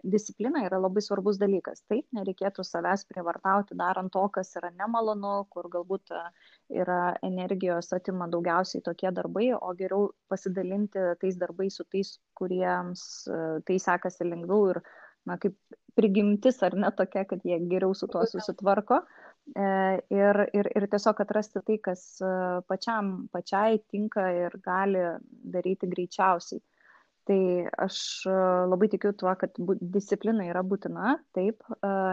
disciplina 0.03 0.65
yra 0.67 0.81
labai 0.83 0.99
svarbus 1.05 1.39
dalykas. 1.39 1.79
Taip, 1.87 2.03
nereikėtų 2.17 2.65
savęs 2.67 3.07
prievartauti 3.07 3.79
darant 3.79 4.11
to, 4.11 4.25
kas 4.35 4.51
yra 4.59 4.73
nemalonu, 4.75 5.45
kur 5.55 5.71
galbūt 5.71 6.11
yra 6.71 7.15
energijos 7.27 7.91
atima 7.97 8.27
daugiausiai 8.31 8.83
tokie 8.85 9.11
darbai, 9.11 9.51
o 9.53 9.73
geriau 9.77 10.09
pasidalinti 10.31 11.11
tais 11.21 11.37
darbais 11.37 11.77
su 11.77 11.85
tais, 11.91 12.15
kuriems 12.37 13.05
tai 13.67 13.77
sekasi 13.79 14.27
lengviau 14.27 14.71
ir, 14.73 14.81
na, 15.27 15.37
kaip 15.37 15.57
prigimtis 15.95 16.61
ar 16.63 16.75
ne 16.79 16.89
tokia, 16.97 17.25
kad 17.29 17.43
jie 17.45 17.59
geriau 17.71 17.93
su 17.97 18.07
tuo 18.11 18.23
susitvarko. 18.29 19.01
E, 19.57 19.63
ir, 20.13 20.39
ir, 20.55 20.69
ir 20.77 20.87
tiesiog 20.91 21.23
atrasti 21.23 21.63
tai, 21.67 21.77
kas 21.83 22.03
e, 22.23 22.33
pačiam, 22.69 23.13
pačiai 23.33 23.81
tinka 23.91 24.27
ir 24.37 24.55
gali 24.63 25.01
daryti 25.55 25.89
greičiausiai. 25.91 26.61
Tai 27.27 27.41
aš 27.85 27.97
e, 28.29 28.35
labai 28.71 28.89
tikiu 28.93 29.13
tuo, 29.17 29.33
kad 29.41 29.57
disciplina 29.95 30.47
yra 30.47 30.63
būtina, 30.65 31.17
taip, 31.35 31.65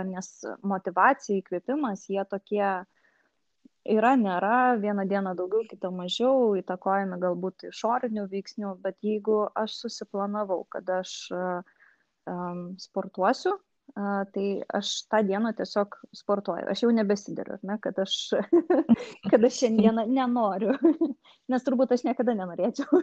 nes 0.08 0.30
motivacija, 0.72 1.38
įkvėpimas, 1.40 2.08
jie 2.10 2.24
tokie 2.32 2.64
yra, 3.88 4.14
nėra, 4.20 4.76
vieną 4.82 5.06
dieną 5.08 5.34
daugiau, 5.38 5.64
kitą 5.70 5.90
mažiau, 5.94 6.52
įtakojami 6.60 7.18
galbūt 7.22 7.68
išorinių 7.70 8.26
veiksnių, 8.32 8.74
bet 8.84 8.98
jeigu 9.04 9.46
aš 9.58 9.78
susiplanavau, 9.84 10.62
kad 10.72 10.88
aš 10.98 11.14
um, 11.32 12.62
sportuosiu, 12.80 13.56
a, 13.96 14.24
tai 14.34 14.46
aš 14.76 14.92
tą 15.08 15.22
dieną 15.26 15.52
tiesiog 15.58 15.96
sportuoju. 16.16 16.68
Aš 16.70 16.84
jau 16.84 16.90
nebesidariu, 16.94 17.58
ne, 17.68 17.78
kad, 17.82 17.98
aš, 18.04 18.16
kad 19.30 19.44
aš 19.48 19.60
šiandieną 19.62 20.04
nenoriu, 20.12 20.76
nes 21.50 21.64
turbūt 21.66 21.96
aš 21.96 22.04
niekada 22.08 22.36
nenorėčiau. 22.38 23.02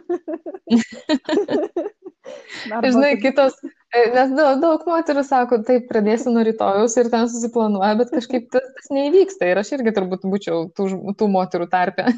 Arba, 2.74 2.90
Žinai, 2.90 3.12
kad... 3.16 3.22
kitos, 3.22 3.58
nes 3.94 4.32
daug, 4.34 4.60
daug 4.62 4.86
moterų 4.88 5.22
sako, 5.26 5.60
taip, 5.66 5.86
pradėsiu 5.90 6.32
nuo 6.34 6.42
rytojus 6.46 6.96
ir 7.00 7.10
ten 7.12 7.28
susiplanuoja, 7.30 7.92
bet 8.00 8.10
kažkaip 8.14 8.48
tas, 8.54 8.66
tas 8.78 8.90
neįvyksta 8.92 9.50
ir 9.50 9.60
aš 9.62 9.76
irgi 9.78 9.94
turbūt 9.96 10.26
būčiau 10.26 10.66
tų, 10.76 10.88
tų 11.18 11.28
moterų 11.32 11.68
tarpe. 11.72 12.08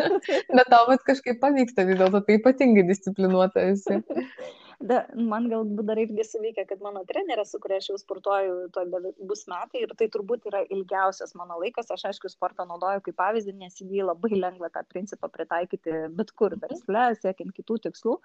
bet 0.56 0.70
tau 0.72 0.84
kažkaip 1.08 1.40
pavyksta 1.42 1.86
vis 1.88 1.98
dėlto, 2.00 2.22
tai 2.26 2.38
ypatingai 2.40 2.86
disciplinuota 2.88 3.66
esi. 3.72 4.00
Da, 4.76 5.06
man 5.16 5.46
galbūt 5.48 5.86
dar 5.88 5.96
irgi 5.96 6.24
suveikia, 6.28 6.66
kad 6.68 6.82
mano 6.84 7.00
trenerė, 7.08 7.46
su 7.48 7.56
kuria 7.62 7.78
aš 7.80 7.86
jau 7.88 7.96
sportuoju, 7.96 8.56
to 8.74 8.82
bus 9.24 9.46
metai 9.48 9.86
ir 9.86 9.94
tai 9.96 10.10
turbūt 10.12 10.44
yra 10.50 10.60
ilgiausias 10.68 11.32
mano 11.38 11.56
laikas. 11.62 11.88
Aš 11.94 12.04
aišku, 12.10 12.28
sportą 12.28 12.66
naudoju 12.68 13.00
kaip 13.06 13.16
pavyzdį, 13.16 13.54
nes 13.62 13.80
jį 13.80 14.04
labai 14.04 14.34
lengva 14.36 14.68
tą 14.74 14.84
principą 14.92 15.32
pritaikyti 15.32 16.10
bet 16.18 16.34
kur 16.36 16.58
versle, 16.60 17.06
siekiant 17.22 17.56
kitų 17.56 17.78
tikslų. 17.88 18.18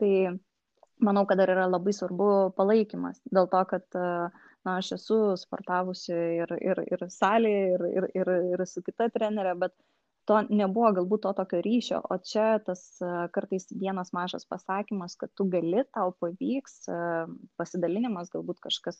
Tai 0.00 0.12
manau, 1.04 1.24
kad 1.28 1.40
dar 1.40 1.52
yra 1.54 1.66
labai 1.70 1.94
svarbu 1.96 2.30
palaikymas. 2.58 3.20
Dėl 3.30 3.48
to, 3.52 3.62
kad 3.70 3.86
na, 3.94 4.78
aš 4.78 4.94
esu 4.98 5.20
sportavusi 5.40 6.14
ir, 6.14 6.56
ir, 6.60 6.82
ir 6.88 7.06
salėje, 7.12 7.68
ir, 7.76 7.86
ir, 8.00 8.08
ir, 8.22 8.32
ir 8.56 8.66
su 8.68 8.82
kita 8.86 9.10
trenerė, 9.14 9.54
bet 9.60 9.74
to 10.28 10.42
nebuvo 10.52 10.90
galbūt 10.98 11.22
to 11.24 11.30
tokio 11.38 11.60
ryšio, 11.64 11.98
o 12.12 12.18
čia 12.30 12.58
tas 12.64 12.82
kartais 13.32 13.64
vienas 13.72 14.12
mažas 14.12 14.44
pasakymas, 14.48 15.16
kad 15.20 15.32
tu 15.38 15.46
gali, 15.48 15.80
tau 15.96 16.12
pavyks, 16.20 16.82
pasidalinimas 17.60 18.28
galbūt 18.34 18.60
kažkas, 18.66 18.98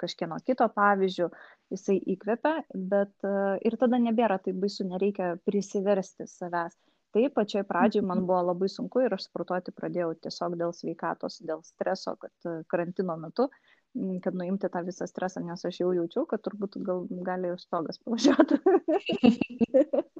kažkieno 0.00 0.40
kito 0.46 0.70
pavyzdžių, 0.78 1.28
jisai 1.74 1.98
įkvepia, 2.16 2.54
bet 2.94 3.28
ir 3.68 3.76
tada 3.80 4.00
nebėra 4.06 4.40
taip 4.40 4.56
baisu, 4.62 4.88
nereikia 4.88 5.34
prisiversti 5.44 6.28
savęs. 6.30 6.78
Taip, 7.14 7.34
pačioj 7.36 7.62
pradžioj 7.68 8.02
man 8.02 8.18
mhm. 8.18 8.26
buvo 8.26 8.40
labai 8.50 8.68
sunku 8.72 9.04
ir 9.04 9.14
aš 9.14 9.28
sportuoti 9.28 9.74
pradėjau 9.74 10.14
tiesiog 10.26 10.58
dėl 10.58 10.74
sveikatos, 10.74 11.38
dėl 11.46 11.62
streso, 11.66 12.16
kad 12.18 12.52
karantino 12.70 13.16
metu, 13.20 13.48
kad 14.24 14.34
nuimti 14.34 14.70
tą 14.70 14.82
visą 14.86 15.06
stresą, 15.06 15.44
nes 15.46 15.62
aš 15.64 15.78
jau 15.80 15.92
jaučiau, 15.94 16.26
kad 16.26 16.42
turbūt 16.42 16.80
gal, 16.82 17.04
gali 17.26 17.52
jau 17.52 17.58
stogas 17.62 18.00
pavažiuoti. 18.02 18.58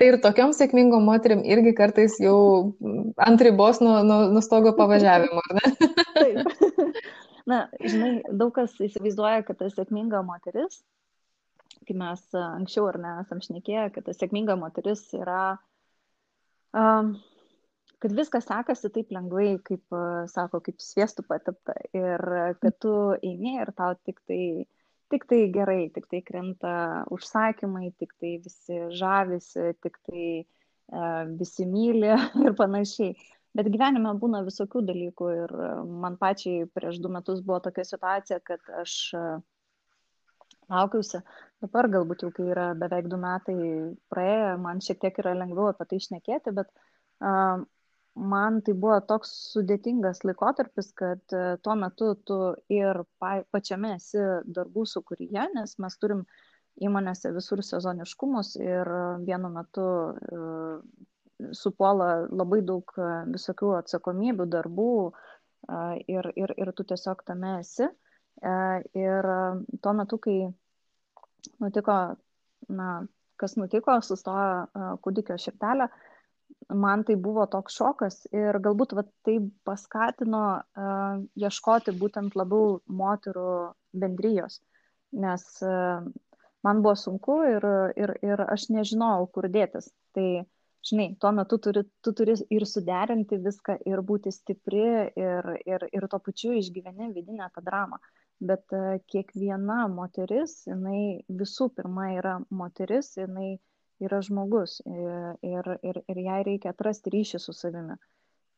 Tai 0.00 0.06
ir 0.08 0.16
tokiom 0.24 0.54
sėkmingom 0.56 1.04
moterim 1.04 1.42
irgi 1.44 1.74
kartais 1.76 2.14
jau 2.22 2.36
ant 3.20 3.42
ribos 3.44 3.82
nuo, 3.84 3.98
nuo, 4.06 4.22
nuo 4.32 4.40
stogo 4.44 4.72
pavažiavimo, 4.78 5.42
ar 5.44 5.58
ne? 5.58 5.90
Taip. 6.16 6.96
Na, 7.50 7.64
žinai, 7.82 8.12
daug 8.32 8.54
kas 8.56 8.72
įsivaizduoja, 8.80 9.42
kad 9.44 9.58
ta 9.60 9.68
sėkminga 9.72 10.22
moteris, 10.24 10.80
kai 11.88 11.96
mes 11.98 12.22
anksčiau 12.36 12.86
ar 12.88 12.98
ne 13.02 13.12
esam 13.24 13.40
šnekėję, 13.44 13.90
kad 13.96 14.06
ta 14.08 14.14
sėkminga 14.16 14.56
moteris 14.60 15.02
yra, 15.18 15.58
kad 16.72 18.12
viskas 18.16 18.46
sekasi 18.48 18.90
taip 18.94 19.10
lengvai, 19.12 19.54
kaip, 19.66 19.82
sako, 20.32 20.60
kaip 20.64 20.82
sviestų 20.82 21.26
patapta 21.28 21.74
ir 21.96 22.22
kad 22.62 22.78
tu 22.80 22.94
eini 23.18 23.58
ir 23.60 23.72
tau 23.76 23.96
tik 24.06 24.22
tai 24.28 24.42
tik 25.10 25.26
tai 25.26 25.40
gerai, 25.50 25.90
tik 25.90 26.06
tai 26.06 26.22
krenta 26.22 26.72
užsakymai, 27.10 27.90
tik 27.98 28.14
tai 28.22 28.36
visi 28.44 28.78
žavisi, 28.94 29.72
tik 29.82 29.98
tai 30.06 30.26
visi 31.40 31.66
myli 31.66 32.14
ir 32.46 32.56
panašiai. 32.58 33.16
Bet 33.50 33.66
gyvenime 33.66 34.12
būna 34.22 34.44
visokių 34.46 34.84
dalykų 34.86 35.30
ir 35.34 35.52
man 36.02 36.14
pačiai 36.20 36.68
prieš 36.70 37.00
du 37.02 37.10
metus 37.10 37.40
buvo 37.42 37.58
tokia 37.64 37.82
situacija, 37.88 38.38
kad 38.46 38.62
aš 38.78 38.92
laukiausi, 40.70 41.18
dabar 41.64 41.88
galbūt 41.92 42.24
jau 42.24 42.30
kai 42.36 42.48
yra 42.52 42.70
beveik 42.78 43.10
du 43.12 43.18
metai 43.20 43.58
praėję, 44.12 44.54
man 44.64 44.80
šiek 44.84 45.00
tiek 45.02 45.20
yra 45.22 45.36
lengviau 45.38 45.70
apie 45.72 45.86
tai 45.90 46.00
išnekėti, 46.00 46.54
bet 46.56 46.72
uh, 46.72 47.62
man 48.14 48.60
tai 48.66 48.74
buvo 48.74 48.98
toks 49.06 49.30
sudėtingas 49.54 50.22
laikotarpis, 50.26 50.92
kad 50.98 51.22
e, 51.34 51.56
tuo 51.62 51.74
metu 51.78 52.14
tu 52.26 52.38
ir 52.72 53.02
pačiame 53.22 53.94
esi 53.96 54.22
darbų 54.46 54.86
sukūryje, 54.92 55.46
nes 55.54 55.76
mes 55.78 55.98
turim 56.02 56.24
įmonėse 56.80 57.32
visur 57.34 57.62
sezoniškumus 57.64 58.56
ir 58.60 58.90
vienu 59.26 59.52
metu 59.54 59.86
e, 60.10 60.40
supuola 61.56 62.26
labai 62.28 62.60
daug 62.66 62.92
e, 62.98 63.10
visokių 63.36 63.76
atsakomybių, 63.80 64.48
darbų 64.56 64.92
ir, 66.08 66.26
ir, 66.40 66.52
ir 66.56 66.70
tu 66.72 66.84
tiesiog 66.88 67.20
tame 67.28 67.58
esi. 67.60 67.84
Ir 68.96 69.26
tuo 69.84 69.92
metu, 69.92 70.16
kai 70.24 70.48
nutiko, 71.62 71.96
na, 72.68 72.90
kas 73.40 73.56
nutiko, 73.56 73.96
sustojo 74.04 74.96
kūdikio 75.04 75.36
širtelė, 75.40 75.88
man 76.68 77.04
tai 77.08 77.16
buvo 77.16 77.46
toks 77.50 77.76
šokas 77.78 78.24
ir 78.36 78.58
galbūt 78.62 78.94
va, 78.98 79.04
tai 79.26 79.38
paskatino 79.66 80.42
uh, 80.60 81.22
ieškoti 81.38 81.94
būtent 81.98 82.36
labiau 82.38 82.80
moterų 83.00 83.52
bendrijos, 84.02 84.60
nes 85.24 85.46
uh, 85.64 86.04
man 86.66 86.82
buvo 86.84 86.94
sunku 86.98 87.40
ir, 87.48 87.66
ir, 87.96 88.14
ir 88.26 88.44
aš 88.46 88.68
nežinojau, 88.74 89.28
kur 89.34 89.48
dėtis. 89.52 89.90
Tai, 90.16 90.26
žinai, 90.86 91.10
tuo 91.20 91.32
metu 91.36 91.58
turi, 91.62 91.84
tu 92.04 92.12
turi 92.16 92.36
ir 92.56 92.66
suderinti 92.68 93.40
viską, 93.44 93.80
ir 93.88 94.02
būti 94.06 94.32
stipri, 94.34 94.86
ir, 95.16 95.52
ir, 95.66 95.86
ir 95.92 96.08
tuo 96.10 96.20
pačiu 96.24 96.52
išgyveni 96.58 97.12
vidinę 97.16 97.50
tą 97.54 97.64
dramą. 97.64 98.00
Bet 98.40 98.72
kiekviena 99.12 99.84
moteris, 99.92 100.62
jinai 100.68 101.22
visų 101.28 101.68
pirma 101.76 102.10
yra 102.16 102.38
moteris, 102.50 103.12
jinai 103.18 103.58
yra 104.00 104.20
žmogus 104.24 104.78
ir, 104.86 105.68
ir, 105.84 106.00
ir 106.08 106.22
jai 106.24 106.40
reikia 106.46 106.72
atrasti 106.72 107.12
ryšį 107.12 107.40
su 107.42 107.54
savimi. 107.56 107.98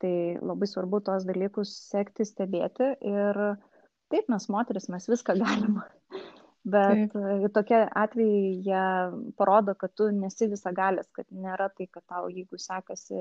Tai 0.03 0.15
labai 0.43 0.69
svarbu 0.71 1.03
tos 1.07 1.27
dalykus 1.27 1.75
sekti, 1.91 2.27
stebėti 2.27 2.93
ir 3.07 3.43
taip 4.13 4.31
mes 4.31 4.49
moteris, 4.51 4.89
mes 4.93 5.09
viską 5.11 5.37
galim. 5.43 5.81
Bet 6.73 7.11
taip. 7.11 7.49
tokie 7.57 7.79
atvejai 7.83 8.51
jie 8.63 8.83
parodo, 9.39 9.75
kad 9.75 9.95
tu 9.99 10.07
nesi 10.15 10.47
visagalis, 10.51 11.09
kad 11.11 11.27
nėra 11.35 11.67
tai, 11.75 11.89
kad 11.91 12.05
tau, 12.07 12.29
jeigu 12.31 12.59
sekasi 12.63 13.19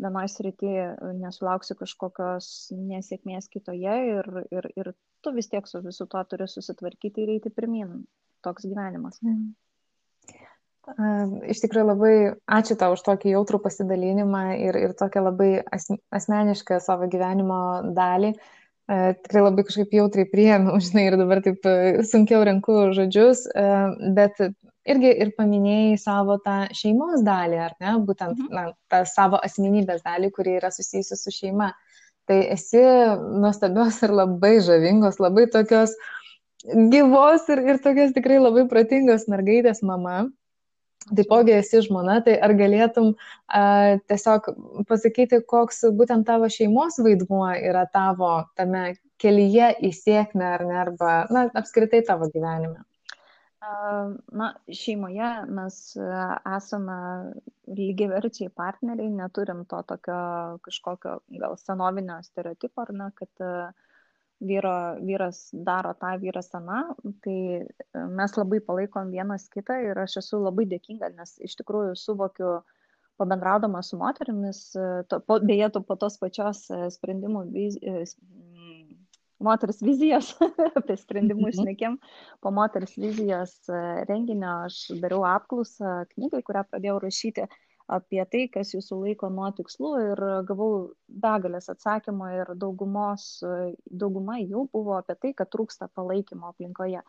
vienoje 0.00 0.30
srityje, 0.32 0.86
nesulauksi 1.20 1.76
kažkokios 1.76 2.48
nesėkmės 2.72 3.50
kitoje 3.52 3.98
ir, 4.14 4.30
ir, 4.48 4.70
ir 4.80 4.94
tu 5.24 5.32
vis 5.34 5.50
tiek 5.50 5.66
su 5.68 5.80
visu 5.84 6.06
tuo 6.10 6.22
turi 6.28 6.48
susitvarkyti 6.50 7.24
ir 7.24 7.36
eiti 7.36 7.52
pirmin. 7.54 8.02
Toks 8.44 8.66
gyvenimas. 8.68 9.20
Mm. 9.24 9.54
Iš 11.48 11.62
tikrųjų 11.64 11.86
labai 11.88 12.16
ačiū 12.58 12.76
tau 12.76 12.92
už 12.92 13.04
tokį 13.06 13.32
jautrų 13.32 13.62
pasidalinimą 13.64 14.42
ir, 14.66 14.76
ir 14.76 14.92
tokią 14.98 15.22
labai 15.24 15.48
asmenišką 16.12 16.76
savo 16.84 17.08
gyvenimo 17.08 17.60
dalį. 17.96 18.34
Tikrai 18.84 19.46
labai 19.46 19.64
kažkaip 19.64 19.94
jautriai 19.96 20.28
priėmiau, 20.28 20.76
žinai, 20.84 21.06
ir 21.08 21.16
dabar 21.16 21.40
taip 21.44 21.64
sunkiau 22.10 22.44
renku 22.44 22.76
žodžius, 22.98 23.46
bet 24.16 24.42
irgi 24.84 25.14
ir 25.24 25.32
paminėjai 25.38 25.96
savo 26.02 26.36
tą 26.44 26.58
šeimos 26.76 27.24
dalį, 27.24 27.60
ar 27.64 27.74
ne, 27.80 27.96
būtent 28.04 28.36
mhm. 28.36 28.52
na, 28.52 28.66
tą 28.92 29.04
savo 29.08 29.40
asmenybės 29.40 30.04
dalį, 30.04 30.30
kuri 30.36 30.58
yra 30.60 30.72
susijusi 30.74 31.16
su 31.16 31.32
šeima. 31.32 31.72
Tai 32.28 32.38
esi 32.54 32.80
nuostabios 33.42 33.98
ir 34.06 34.14
labai 34.16 34.54
žavingos, 34.64 35.20
labai 35.20 35.44
tokios 35.52 35.92
gyvos 36.64 37.44
ir, 37.52 37.60
ir 37.68 37.82
tokios 37.84 38.14
tikrai 38.16 38.38
labai 38.40 38.64
protingos 38.70 39.28
mergaitės 39.28 39.82
mama 39.84 40.24
taipogi 41.12 41.52
esi 41.52 41.82
žmona, 41.84 42.20
tai 42.24 42.36
ar 42.40 42.54
galėtum 42.56 43.12
a, 43.12 43.98
tiesiog 44.08 44.48
pasakyti, 44.88 45.42
koks 45.50 45.84
būtent 45.98 46.26
tavo 46.28 46.48
šeimos 46.48 46.96
vaidmuo 47.04 47.50
yra 47.58 47.84
tavo 47.92 48.32
tame 48.56 48.94
kelyje 49.20 49.74
į 49.84 49.92
sėkmę 49.98 50.48
ar 50.56 50.64
ne, 50.68 50.78
arba, 50.86 51.14
na, 51.34 51.46
apskritai 51.60 52.02
tavo 52.06 52.30
gyvenime? 52.32 52.80
Na, 54.40 54.48
šeimoje 54.68 55.30
mes 55.56 55.76
esame 56.56 56.96
lygiaverčiai 57.70 58.50
partneriai, 58.52 59.12
neturim 59.14 59.64
to 59.70 59.80
tokio 59.88 60.18
kažkokio 60.64 61.18
gal 61.40 61.56
senovinio 61.60 62.18
stereotipo, 62.26 62.84
ar 62.84 62.92
ne, 62.98 63.08
kad 63.18 63.44
uh, 63.44 63.84
vyro, 64.40 64.96
vyras 65.00 65.48
daro 65.52 65.94
tą, 66.00 66.14
vyras 66.20 66.50
aną, 66.54 66.94
tai 67.24 67.38
e, 67.62 67.66
mes 68.18 68.36
labai 68.36 68.60
palaikom 68.64 69.12
vienas 69.14 69.48
kitą 69.52 69.76
ir 69.88 69.98
aš 70.04 70.18
esu 70.22 70.40
labai 70.42 70.66
dėkinga, 70.70 71.12
nes 71.18 71.36
iš 71.44 71.56
tikrųjų 71.60 71.94
suvokiu, 71.98 72.54
pabendraudama 73.20 73.82
su 73.86 73.98
moterimis, 74.00 74.60
e, 74.76 74.88
to, 75.10 75.20
po, 75.26 75.38
beje, 75.40 75.70
to, 75.76 75.84
po 75.86 75.96
tos 76.00 76.18
pačios 76.20 76.64
e, 76.70 76.88
sprendimų 76.94 77.46
moters 79.44 79.82
vizijos, 79.84 80.32
apie 80.80 80.96
sprendimus 81.00 81.58
mhm. 81.58 81.68
nekėm, 81.70 82.00
po 82.42 82.54
moters 82.54 82.96
vizijos 83.00 83.54
renginio 84.08 84.64
aš 84.68 84.80
dariau 85.02 85.26
apklausą 85.34 86.00
knygai, 86.14 86.42
kurią 86.46 86.64
pradėjau 86.70 86.98
rašyti 87.04 87.46
apie 87.94 88.22
tai, 88.32 88.46
kas 88.52 88.72
jūsų 88.72 88.98
laiko 89.02 89.28
nuo 89.32 89.50
tikslų 89.56 89.90
ir 90.06 90.22
gavau 90.48 90.70
begalės 91.08 91.68
atsakymų 91.72 92.30
ir 92.38 92.52
daugumos, 92.56 93.26
dauguma 93.84 94.38
jų 94.40 94.66
buvo 94.72 94.96
apie 94.98 95.16
tai, 95.20 95.32
kad 95.36 95.50
trūksta 95.52 95.90
palaikymo 95.92 96.52
aplinkoje. 96.52 97.02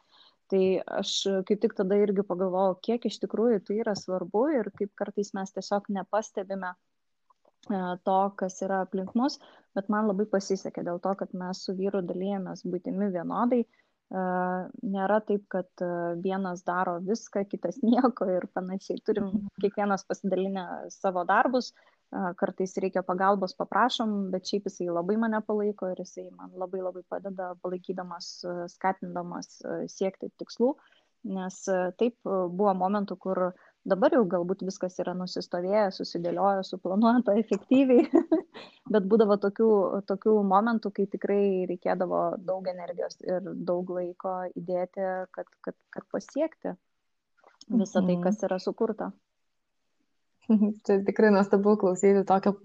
Tai 0.52 0.66
aš 1.00 1.12
kaip 1.48 1.62
tik 1.64 1.74
tada 1.78 1.98
irgi 1.98 2.26
pagalvojau, 2.28 2.76
kiek 2.86 3.08
iš 3.10 3.18
tikrųjų 3.24 3.64
tai 3.66 3.80
yra 3.82 3.96
svarbu 3.98 4.44
ir 4.60 4.70
kaip 4.78 4.92
kartais 5.00 5.32
mes 5.34 5.56
tiesiog 5.56 5.88
nepastebime 5.96 6.70
e, 6.70 6.78
to, 7.68 8.20
kas 8.40 8.62
yra 8.66 8.84
aplink 8.86 9.16
mus, 9.16 9.40
bet 9.76 9.90
man 9.90 10.08
labai 10.10 10.28
pasisekė 10.30 10.84
dėl 10.86 11.02
to, 11.04 11.16
kad 11.20 11.34
mes 11.34 11.64
su 11.66 11.76
vyru 11.78 12.04
dalyjamės 12.06 12.66
būtimi 12.68 13.12
vienodai, 13.14 13.64
nėra 14.86 15.20
taip, 15.26 15.48
kad 15.50 15.84
vienas 16.22 16.64
daro 16.64 17.00
viską, 17.02 17.46
kitas 17.50 17.82
nieko 17.84 18.28
ir 18.30 18.48
panašiai. 18.54 19.02
Turim 19.06 19.48
kiekvienas 19.62 20.06
pasidalinę 20.06 20.66
savo 20.94 21.26
darbus, 21.26 21.74
kartais 22.40 22.78
reikia 22.78 23.02
pagalbos, 23.04 23.56
paprašom, 23.58 24.30
bet 24.32 24.46
šiaip 24.48 24.70
jisai 24.70 24.92
labai 24.94 25.18
mane 25.18 25.42
palaiko 25.42 25.90
ir 25.92 26.04
jisai 26.04 26.30
man 26.32 26.54
labai 26.56 26.84
labai 26.86 27.02
padeda, 27.10 27.56
palaikydamas, 27.64 28.46
skatindamas 28.76 29.58
siekti 29.92 30.30
tikslų, 30.40 30.76
nes 31.36 31.64
taip 31.98 32.16
buvo 32.24 32.74
momentų, 32.78 33.18
kur 33.18 33.42
Dabar 33.86 34.16
jau 34.18 34.24
galbūt 34.26 34.64
viskas 34.66 34.96
yra 35.02 35.14
nusistovėję, 35.18 35.90
susidėlioję, 35.94 36.64
suplanuota 36.66 37.36
efektyviai, 37.44 38.08
bet 38.92 39.06
būdavo 39.12 39.38
tokių, 39.44 39.70
tokių 40.10 40.40
momentų, 40.54 40.92
kai 40.96 41.06
tikrai 41.12 41.44
reikėdavo 41.70 42.24
daug 42.48 42.66
energijos 42.72 43.20
ir 43.22 43.46
daug 43.68 43.92
laiko 43.94 44.40
įdėti, 44.56 45.06
kad, 45.38 45.54
kad, 45.68 45.78
kad 45.94 46.10
pasiekti 46.14 46.74
visą 47.70 48.02
tai, 48.06 48.18
kas 48.26 48.42
yra 48.46 48.58
sukurta. 48.62 49.12
Čia 50.86 51.00
tikrai 51.06 51.32
nuostabu 51.34 51.78
klausyti 51.82 52.26
tokio 52.28 52.56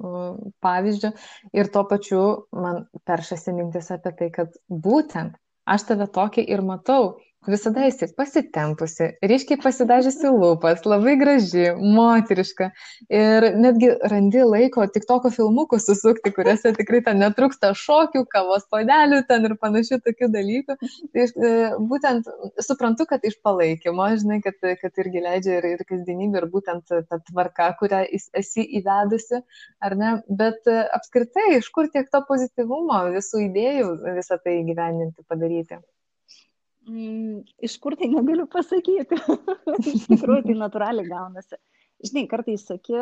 pavyzdžio. 0.65 1.13
Ir 1.57 1.71
tuo 1.73 1.85
pačiu 1.89 2.25
man 2.53 2.85
peršasi 3.09 3.55
mintis 3.57 3.93
apie 3.95 4.13
tai, 4.17 4.29
kad 4.35 4.57
būtent 4.69 5.37
aš 5.71 5.87
tave 5.89 6.09
tokį 6.13 6.45
ir 6.49 6.65
matau 6.67 7.19
Visada 7.49 7.87
esi 7.89 8.05
pasitempusi, 8.13 9.07
ryškiai 9.25 9.57
pasidažysi 9.63 10.29
lūpas, 10.29 10.83
labai 10.85 11.15
graži, 11.17 11.71
moteriška. 11.81 12.67
Ir 13.17 13.47
netgi 13.57 13.89
randi 14.13 14.43
laiko 14.45 14.85
tik 14.93 15.07
toko 15.09 15.31
filmukų 15.33 15.79
susukti, 15.81 16.35
kuriuose 16.37 16.75
tikrai 16.77 16.99
ten 17.07 17.17
netrūksta 17.23 17.71
šokių, 17.81 18.27
kavos 18.35 18.67
podelių 18.75 19.23
ten 19.31 19.49
ir 19.49 19.55
panašių 19.63 19.99
tokių 20.05 20.29
dalykų. 20.35 20.77
Tai 21.17 21.25
e, 21.25 21.53
būtent 21.93 22.29
suprantu, 22.67 23.07
kad 23.09 23.25
iš 23.25 23.39
palaikymo, 23.49 24.11
žinai, 24.21 24.43
kad, 24.45 24.61
kad 24.83 25.01
irgi 25.01 25.23
leidžia 25.25 25.55
ir, 25.63 25.69
ir 25.79 25.85
kasdienybė, 25.89 26.43
ir 26.43 26.49
būtent 26.53 26.93
ta 26.93 27.21
tvarka, 27.31 27.71
kurią 27.81 28.03
esi 28.43 28.67
įvedusi, 28.83 29.41
ar 29.81 29.97
ne. 29.97 30.13
Bet 30.29 30.69
e, 30.69 30.77
apskritai, 30.99 31.55
iš 31.63 31.73
kur 31.73 31.89
tiek 31.89 32.13
to 32.13 32.21
pozityvumo, 32.29 33.01
visų 33.17 33.47
idėjų 33.47 33.95
visą 34.21 34.37
tai 34.45 34.59
gyveninti, 34.69 35.25
padaryti? 35.25 35.81
Mm, 36.91 37.43
iš 37.63 37.77
kur 37.83 37.95
tai 37.99 38.09
negaliu 38.11 38.47
pasakyti. 38.51 39.19
iš 39.95 40.09
tikrųjų, 40.11 40.43
tai 40.49 40.57
natūraliai 40.59 41.11
gaunasi. 41.11 41.59
Žinai, 42.01 42.23
kartais 42.31 42.63
saki, 42.65 42.95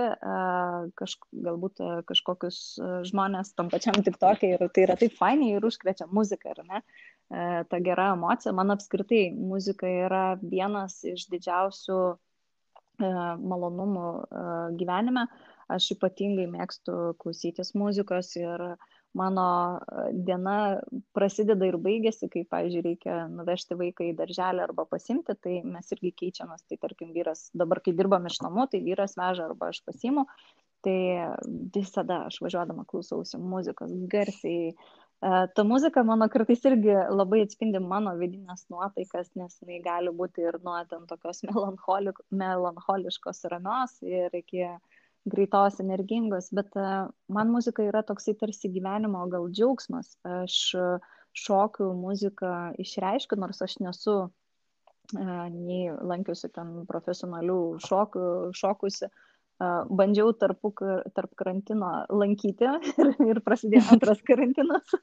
kažk, 0.98 1.28
galbūt 1.46 1.78
kažkokius 2.08 2.58
žmonės 3.06 3.52
tam 3.54 3.68
pačiam 3.70 3.94
tik 4.02 4.18
tokia 4.18 4.56
ir 4.56 4.64
tai 4.74 4.88
yra 4.88 4.96
taip 4.98 5.14
fainiai 5.14 5.54
ir 5.54 5.66
užkrečia 5.68 6.08
muzika, 6.10 6.50
ar 6.56 6.64
ne? 6.66 6.80
Ta 7.70 7.78
gera 7.84 8.08
emocija. 8.16 8.52
Man 8.58 8.74
apskritai 8.74 9.28
muzika 9.38 9.86
yra 9.86 10.24
vienas 10.42 10.98
iš 11.06 11.28
didžiausių 11.30 12.00
malonumų 12.98 14.08
gyvenime. 14.82 15.28
Aš 15.70 15.92
ypatingai 15.94 16.48
mėgstu 16.50 17.12
klausytis 17.22 17.74
muzikos 17.76 18.32
ir 18.40 18.62
uh, 18.72 18.97
mano 19.16 19.46
diena 20.12 20.80
prasideda 21.16 21.66
ir 21.68 21.78
baigėsi, 21.80 22.28
kai, 22.32 22.44
pavyzdžiui, 22.50 22.84
reikia 22.84 23.16
nuvežti 23.32 23.78
vaiką 23.78 24.10
į 24.10 24.14
darželį 24.18 24.64
arba 24.66 24.84
pasimti, 24.88 25.36
tai 25.42 25.58
mes 25.64 25.90
irgi 25.96 26.12
keičiamės. 26.22 26.66
Tai 26.68 26.78
tarkim, 26.82 27.12
vyras, 27.16 27.48
dabar 27.56 27.80
kai 27.84 27.96
dirbam 27.96 28.28
iš 28.28 28.40
namų, 28.44 28.68
tai 28.72 28.82
vyras 28.84 29.16
veža 29.18 29.48
arba 29.48 29.72
aš 29.72 29.82
pasimu. 29.88 30.26
Tai 30.86 30.98
visada 31.74 32.22
aš 32.28 32.38
važiuodama 32.44 32.84
klausausi 32.86 33.40
muzikos 33.42 33.90
garsiai. 34.12 34.76
Ta 35.18 35.64
muzika 35.66 36.04
mano 36.06 36.28
kartais 36.30 36.62
irgi 36.68 36.92
labai 37.10 37.40
atspindi 37.42 37.80
mano 37.82 38.12
vidinės 38.20 38.68
nuotaikas, 38.70 39.32
nes 39.34 39.56
jinai 39.58 39.80
gali 39.82 40.12
būti 40.14 40.44
ir 40.46 40.60
nuo 40.62 40.76
ten 40.86 41.08
tokios 41.10 41.42
melancholiškos 42.44 43.42
ramios 43.50 43.96
ir 44.06 44.36
iki 44.38 44.62
uh, 44.68 44.78
greitos, 45.26 45.80
energingos, 45.82 46.52
bet 46.54 46.76
e, 46.78 46.88
man 47.32 47.50
muzika 47.54 47.84
yra 47.86 48.04
toksai 48.06 48.36
tarsi 48.38 48.70
gyvenimo 48.72 49.24
gal 49.32 49.48
džiaugsmas. 49.50 50.14
Aš 50.42 50.58
šokiu 51.38 51.92
muziką 51.94 52.74
išreiškiu, 52.82 53.38
nors 53.40 53.62
aš 53.62 53.78
nesu 53.84 54.16
e, 54.24 54.28
nei 55.54 55.88
lankiusi 56.12 56.50
ten 56.54 56.84
profesionalių 56.90 57.60
šokių, 57.84 58.28
šokusi. 58.58 59.08
E, 59.08 59.68
bandžiau 60.00 60.32
tarp, 60.38 60.62
tarp 61.16 61.34
karantino 61.38 61.92
lankyti 62.14 62.70
ir, 63.02 63.12
ir 63.26 63.42
prasidėjo 63.46 63.84
antras 63.96 64.24
karantinas. 64.26 64.96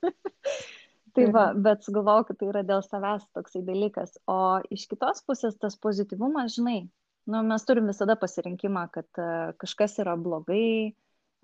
tai 1.16 1.30
va, 1.32 1.48
bet 1.68 1.86
sugalvojau, 1.88 2.28
kad 2.30 2.42
tai 2.42 2.52
yra 2.52 2.66
dėl 2.68 2.84
savęs 2.84 3.28
toksai 3.38 3.64
dalykas. 3.68 4.18
O 4.32 4.60
iš 4.76 4.88
kitos 4.92 5.24
pusės 5.28 5.56
tas 5.62 5.78
pozityvumas, 5.80 6.58
žinai, 6.58 6.82
nu, 7.26 7.42
mes 7.48 7.66
turim 7.68 7.90
visada 7.90 8.16
pasirinkimą, 8.20 8.86
kad 8.94 9.22
uh, 9.22 9.56
kažkas 9.62 9.98
yra 10.04 10.16
blogai, 10.20 10.94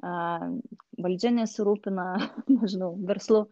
uh, 0.04 0.48
valdžia 1.02 1.34
nesirūpina, 1.36 2.08
nežinau, 2.60 2.94
verslu, 3.10 3.48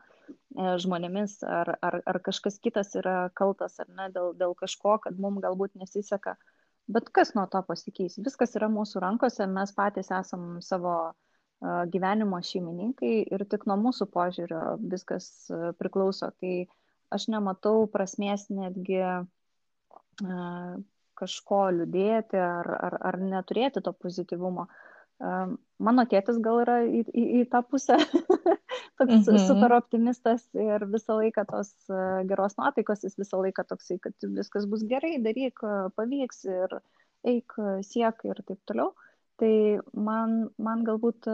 žmonėmis, 0.53 1.39
ar, 1.45 1.71
ar, 1.81 1.99
ar 2.05 2.19
kažkas 2.25 2.59
kitas 2.61 2.93
yra 2.97 3.29
kaltas, 3.37 3.79
ar 3.81 3.87
ne, 3.89 4.09
dėl, 4.13 4.33
dėl 4.37 4.53
kažko, 4.57 4.97
kad 5.01 5.17
mums 5.17 5.41
galbūt 5.41 5.77
nesiseka. 5.79 6.35
Bet 6.89 7.09
kas 7.13 7.35
nuo 7.37 7.45
to 7.49 7.61
pasikeis? 7.65 8.17
Viskas 8.21 8.55
yra 8.57 8.69
mūsų 8.69 9.01
rankose, 9.03 9.45
mes 9.49 9.73
patys 9.77 10.09
esam 10.13 10.57
savo 10.65 11.13
gyvenimo 11.61 12.39
šeimininkai 12.41 13.13
ir 13.29 13.43
tik 13.51 13.65
nuo 13.69 13.75
mūsų 13.81 14.07
požiūrio 14.13 14.77
viskas 14.79 15.49
priklauso. 15.77 16.31
Tai 16.39 16.53
aš 17.13 17.27
nematau 17.33 17.83
prasmės 17.91 18.47
netgi 18.49 19.01
kažko 21.19 21.65
liūdėti 21.77 22.39
ar, 22.41 22.69
ar, 22.89 22.99
ar 23.11 23.19
neturėti 23.21 23.83
to 23.85 23.93
pozityvumo. 23.93 24.67
Mano 25.83 26.05
tėtis 26.07 26.37
gal 26.43 26.61
yra 26.63 26.77
į, 26.87 27.01
į, 27.11 27.23
į 27.41 27.41
tą 27.51 27.59
pusę 27.67 27.97
toks 28.99 29.11
mm 29.11 29.23
-hmm. 29.25 29.47
super 29.47 29.73
optimistas 29.75 30.45
ir 30.55 30.85
visą 30.93 31.17
laiką 31.19 31.43
tos 31.49 31.73
geros 32.29 32.55
nuotaikos, 32.59 33.03
jis 33.03 33.19
visą 33.19 33.41
laiką 33.43 33.67
toksai, 33.67 33.99
kad 33.99 34.15
viskas 34.39 34.67
bus 34.71 34.83
gerai, 34.87 35.17
daryk, 35.23 35.59
pavyks 35.95 36.45
ir 36.45 36.79
eik, 37.27 37.55
siek 37.83 38.25
ir 38.31 38.43
taip 38.47 38.59
toliau. 38.65 38.93
Tai 39.39 39.79
man, 39.95 40.49
man 40.59 40.81
galbūt 40.83 41.27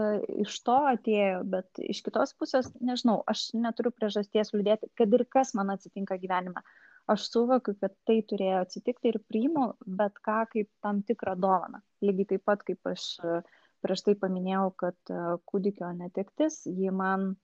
iš 0.46 0.60
to 0.68 0.76
atėjo, 0.92 1.40
bet 1.50 1.80
iš 1.82 2.04
kitos 2.06 2.36
pusės, 2.38 2.70
nežinau, 2.78 3.24
aš 3.26 3.48
neturiu 3.58 3.90
priežasties 3.96 4.54
liūdėti, 4.54 4.92
kad 4.94 5.14
ir 5.18 5.26
kas 5.26 5.56
man 5.58 5.74
atsitinka 5.74 6.20
gyvenime. 6.22 6.62
Aš 7.06 7.28
suvokiu, 7.30 7.76
kad 7.78 7.94
tai 8.10 8.18
turėjo 8.26 8.64
atsitikti 8.64 9.12
ir 9.12 9.20
priimu 9.30 9.66
bet 10.00 10.16
ką 10.26 10.40
kaip 10.50 10.70
tam 10.82 11.04
tikrą 11.06 11.36
dovaną. 11.38 11.84
Lygiai 12.02 12.32
taip 12.32 12.46
pat, 12.50 12.64
kaip 12.66 12.90
aš 12.90 13.04
e, 13.22 13.42
prieš 13.86 14.02
tai 14.08 14.16
paminėjau, 14.22 14.72
kad 14.82 15.14
e, 15.14 15.20
kūdikio 15.52 15.92
netektis, 16.00 16.64
ji 16.66 16.90
man 16.90 17.36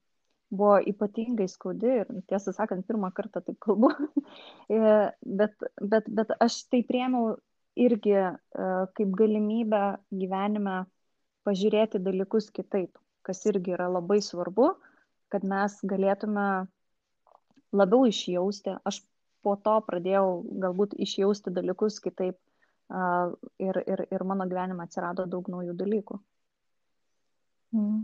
buvo 0.50 0.80
ypatingai 0.92 1.46
skaudi 1.52 1.92
ir 2.00 2.10
tiesą 2.32 2.56
sakant, 2.58 2.88
pirmą 2.90 3.12
kartą 3.14 3.44
taip 3.46 3.60
kalbu, 3.62 3.92
e, 4.74 4.96
bet, 5.42 5.54
bet, 5.94 6.10
bet 6.10 6.34
aš 6.42 6.64
tai 6.74 6.82
priemiau 6.88 7.38
irgi 7.78 8.18
kaip 8.98 9.14
galimybę 9.16 9.84
gyvenime 10.12 10.82
pažiūrėti 11.48 12.02
dalykus 12.04 12.50
kitaip, 12.52 12.98
kas 13.24 13.46
irgi 13.48 13.78
yra 13.78 13.88
labai 13.94 14.18
svarbu, 14.26 14.74
kad 15.32 15.46
mes 15.48 15.78
galėtume 15.88 16.50
labiau 17.72 18.10
išjausti. 18.10 18.76
Aš 18.84 19.00
po 19.46 19.56
to 19.66 19.78
pradėjau 19.88 20.26
galbūt 20.64 20.96
išjausti 21.06 21.54
dalykus 21.56 22.00
kitaip 22.04 22.38
uh, 22.38 23.34
ir, 23.62 23.82
ir, 23.86 24.06
ir 24.12 24.28
mano 24.28 24.48
gyvenime 24.50 24.86
atsirado 24.88 25.28
daug 25.30 25.50
naujų 25.52 25.78
dalykų. 25.80 26.22
Mm. 27.72 28.02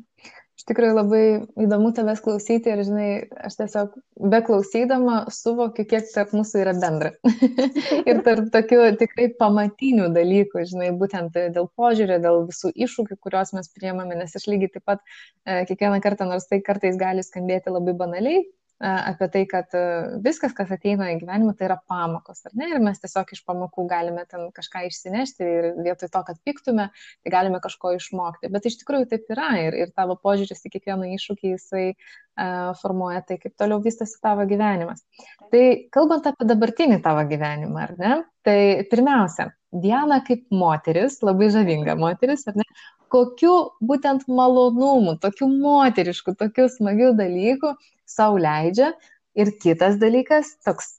Iš 0.58 0.64
tikrųjų 0.66 0.94
labai 0.96 1.24
įdomu 1.60 1.92
tavęs 1.94 2.22
klausyti 2.26 2.72
ir, 2.72 2.80
žinai, 2.88 3.10
aš 3.46 3.60
tiesiog 3.60 3.98
beklausydama 4.32 5.18
suvokiu, 5.34 5.84
kiek 5.86 6.08
tarp 6.14 6.32
mūsų 6.34 6.64
yra 6.64 6.74
bendra. 6.80 7.12
ir 8.10 8.24
tarp 8.26 8.48
tokių 8.56 8.80
tikrai 8.98 9.28
pamatinių 9.38 10.08
dalykų, 10.16 10.64
žinai, 10.72 10.90
būtent 10.98 11.36
dėl 11.54 11.68
požiūrio, 11.78 12.18
dėl 12.24 12.48
visų 12.48 12.72
iššūkių, 12.74 13.20
kuriuos 13.22 13.54
mes 13.60 13.70
priemame, 13.76 14.18
nes 14.18 14.34
aš 14.40 14.48
lygiai 14.50 14.72
taip 14.74 14.88
pat 14.88 15.04
e, 15.04 15.62
kiekvieną 15.70 16.00
kartą, 16.02 16.26
nors 16.32 16.50
tai 16.50 16.64
kartais 16.66 16.98
gali 16.98 17.28
skambėti 17.28 17.76
labai 17.76 17.94
banaliai, 18.00 18.48
apie 18.80 19.28
tai, 19.34 19.44
kad 19.50 19.74
viskas, 20.22 20.54
kas 20.58 20.70
ateina 20.74 21.10
į 21.14 21.18
gyvenimą, 21.24 21.56
tai 21.58 21.66
yra 21.70 21.80
pamokos, 21.90 22.44
ar 22.46 22.54
ne? 22.60 22.70
Ir 22.76 22.84
mes 22.84 23.02
tiesiog 23.02 23.32
iš 23.34 23.42
pamokų 23.48 23.88
galime 23.90 24.26
ten 24.30 24.52
kažką 24.54 24.84
išsinešti 24.86 25.48
ir 25.48 25.68
vietoj 25.82 26.12
to, 26.14 26.22
kad 26.28 26.40
piktume, 26.46 26.90
tai 26.94 27.34
galime 27.34 27.62
kažko 27.64 27.96
išmokti. 27.98 28.52
Bet 28.54 28.70
iš 28.70 28.78
tikrųjų 28.84 29.10
taip 29.10 29.34
yra 29.34 29.50
ir, 29.64 29.78
ir 29.82 29.94
tavo 29.98 30.18
požiūris 30.22 30.62
į 30.68 30.74
kiekvieną 30.76 31.10
iššūkį 31.16 31.54
jisai 31.56 31.86
uh, 31.94 32.76
formuoja 32.84 33.24
tai, 33.26 33.40
kaip 33.42 33.58
toliau 33.58 33.82
vystosi 33.82 34.20
tavo 34.22 34.46
gyvenimas. 34.50 35.02
Tai 35.50 35.64
kalbant 35.94 36.30
apie 36.30 36.46
dabartinį 36.46 37.02
tavo 37.06 37.26
gyvenimą, 37.30 37.88
ar 37.88 37.96
ne? 37.98 38.18
Tai 38.46 38.60
pirmiausia, 38.92 39.50
Diana 39.74 40.22
kaip 40.24 40.46
moteris, 40.54 41.18
labai 41.26 41.50
žavinga 41.52 41.98
moteris, 42.00 42.46
ar 42.48 42.62
ne? 42.62 42.68
kokiu 43.12 43.54
būtent 43.84 44.26
malonumu, 44.28 45.16
tokiu 45.22 45.48
moterišku, 45.48 46.34
tokiu 46.40 46.68
smagiu 46.72 47.14
dalyku 47.16 47.74
savo 48.08 48.40
leidžia. 48.42 48.94
Ir 49.38 49.54
kitas 49.62 50.00
dalykas, 50.02 50.56
toks 50.66 50.96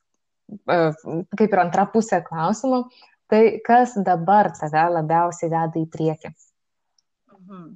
e, 0.71 0.79
kaip 1.35 1.49
ir 1.49 1.63
antra 1.65 1.89
pusė 1.91 2.21
klausimo, 2.27 2.85
tai 3.31 3.59
kas 3.67 3.97
dabar 4.07 4.53
tave 4.59 4.85
labiausiai 4.95 5.51
veda 5.51 5.83
į 5.83 5.87
priekį? 5.91 6.33
Mhm. 7.35 7.69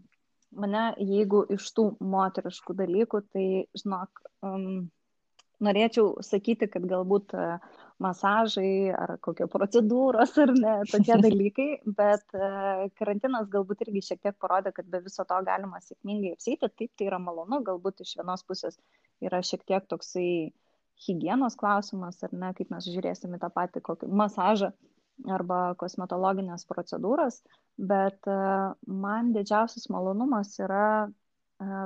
Mane, 0.62 0.88
jeigu 1.00 1.46
iš 1.54 1.70
tų 1.72 1.86
moteriškų 2.12 2.74
dalykų, 2.76 3.22
tai, 3.32 3.46
žinok, 3.80 4.20
um, 4.44 4.90
norėčiau 5.64 6.18
sakyti, 6.20 6.68
kad 6.68 6.84
galbūt 6.90 7.32
uh, 7.32 7.56
masažai 8.02 8.92
ar 8.96 9.16
kokio 9.24 9.48
procedūros 9.52 10.34
ar 10.42 10.52
ne, 10.56 10.74
tokie 10.90 11.16
dalykai, 11.26 11.68
bet 11.98 12.36
e, 12.36 12.50
karantinas 12.98 13.48
galbūt 13.52 13.84
irgi 13.86 14.04
šiek 14.08 14.22
tiek 14.26 14.38
parodė, 14.42 14.74
kad 14.76 14.88
be 14.92 15.02
viso 15.04 15.26
to 15.28 15.40
galima 15.46 15.80
sėkmingai 15.84 16.34
apsėti, 16.36 16.70
taip 16.70 16.92
tai 16.98 17.08
yra 17.10 17.20
malonu, 17.22 17.62
galbūt 17.66 18.04
iš 18.06 18.16
vienos 18.20 18.44
pusės 18.48 18.78
yra 19.24 19.42
šiek 19.46 19.64
tiek 19.68 19.86
toksai 19.90 20.52
hygienos 21.06 21.56
klausimas, 21.58 22.20
ar 22.22 22.34
ne, 22.36 22.52
kaip 22.56 22.70
mes 22.72 22.86
žiūrėsime 22.90 23.40
tą 23.42 23.50
patį 23.54 23.82
kokį 23.88 24.10
masažą 24.22 24.72
arba 25.30 25.74
kosmetologinės 25.78 26.64
procedūras, 26.68 27.40
bet 27.78 28.30
e, 28.30 28.38
man 28.86 29.32
didžiausias 29.36 29.88
malonumas 29.92 30.54
yra 30.62 30.86
e, 31.06 31.10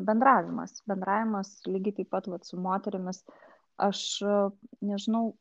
bendravimas. 0.07 0.79
Bendravimas 0.89 1.59
lygiai 1.69 1.99
taip 2.01 2.13
pat 2.15 2.31
vat, 2.33 2.47
su 2.49 2.61
moterimis. 2.61 3.25
Aš 3.83 4.01
nežinau, 4.81 5.35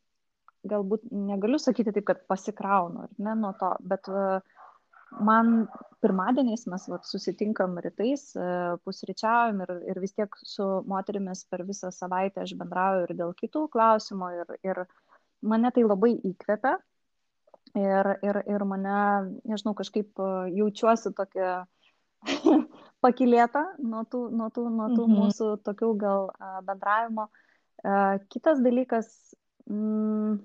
galbūt 0.68 1.06
negaliu 1.14 1.60
sakyti 1.62 1.94
taip, 1.96 2.08
kad 2.10 2.26
pasikraunu, 2.30 3.06
ar 3.06 3.14
ne 3.22 3.36
nuo 3.40 3.54
to, 3.60 3.72
bet 3.88 4.10
e, 4.10 4.26
man 5.24 5.54
pirmadieniais 6.06 6.68
mes 6.70 6.88
vat, 6.92 7.06
susitinkam 7.10 7.78
rytais, 7.82 8.28
e, 8.38 8.48
pusryčiaujam 8.86 9.64
ir, 9.66 9.72
ir 9.92 10.02
vis 10.04 10.14
tiek 10.14 10.38
su 10.46 10.66
moterimis 10.90 11.46
per 11.50 11.66
visą 11.66 11.90
savaitę 11.94 12.44
aš 12.44 12.54
bendrauju 12.60 13.08
ir 13.08 13.16
dėl 13.22 13.34
kitų 13.40 13.66
klausimų 13.74 14.32
ir, 14.40 14.58
ir 14.70 14.84
mane 15.42 15.72
tai 15.74 15.86
labai 15.86 16.14
įkvepia 16.30 16.76
ir, 17.82 18.12
ir, 18.30 18.42
ir 18.56 18.68
mane, 18.70 19.00
nežinau, 19.50 19.74
kažkaip 19.78 20.22
e, 20.22 20.32
jaučiuosi 20.60 21.14
tokia 21.18 21.56
pakilėta 23.06 23.66
nuo 23.82 24.06
tų, 24.10 24.28
nuo 24.34 24.52
tų, 24.54 24.70
nuo 24.70 24.92
tų 24.94 25.08
mhm. 25.08 25.18
mūsų 25.22 25.50
tokių 25.66 25.94
gal 26.02 26.30
bendravimo. 26.66 27.28
Kitas 28.34 28.64
dalykas, 28.66 29.10
mm, 29.70 30.40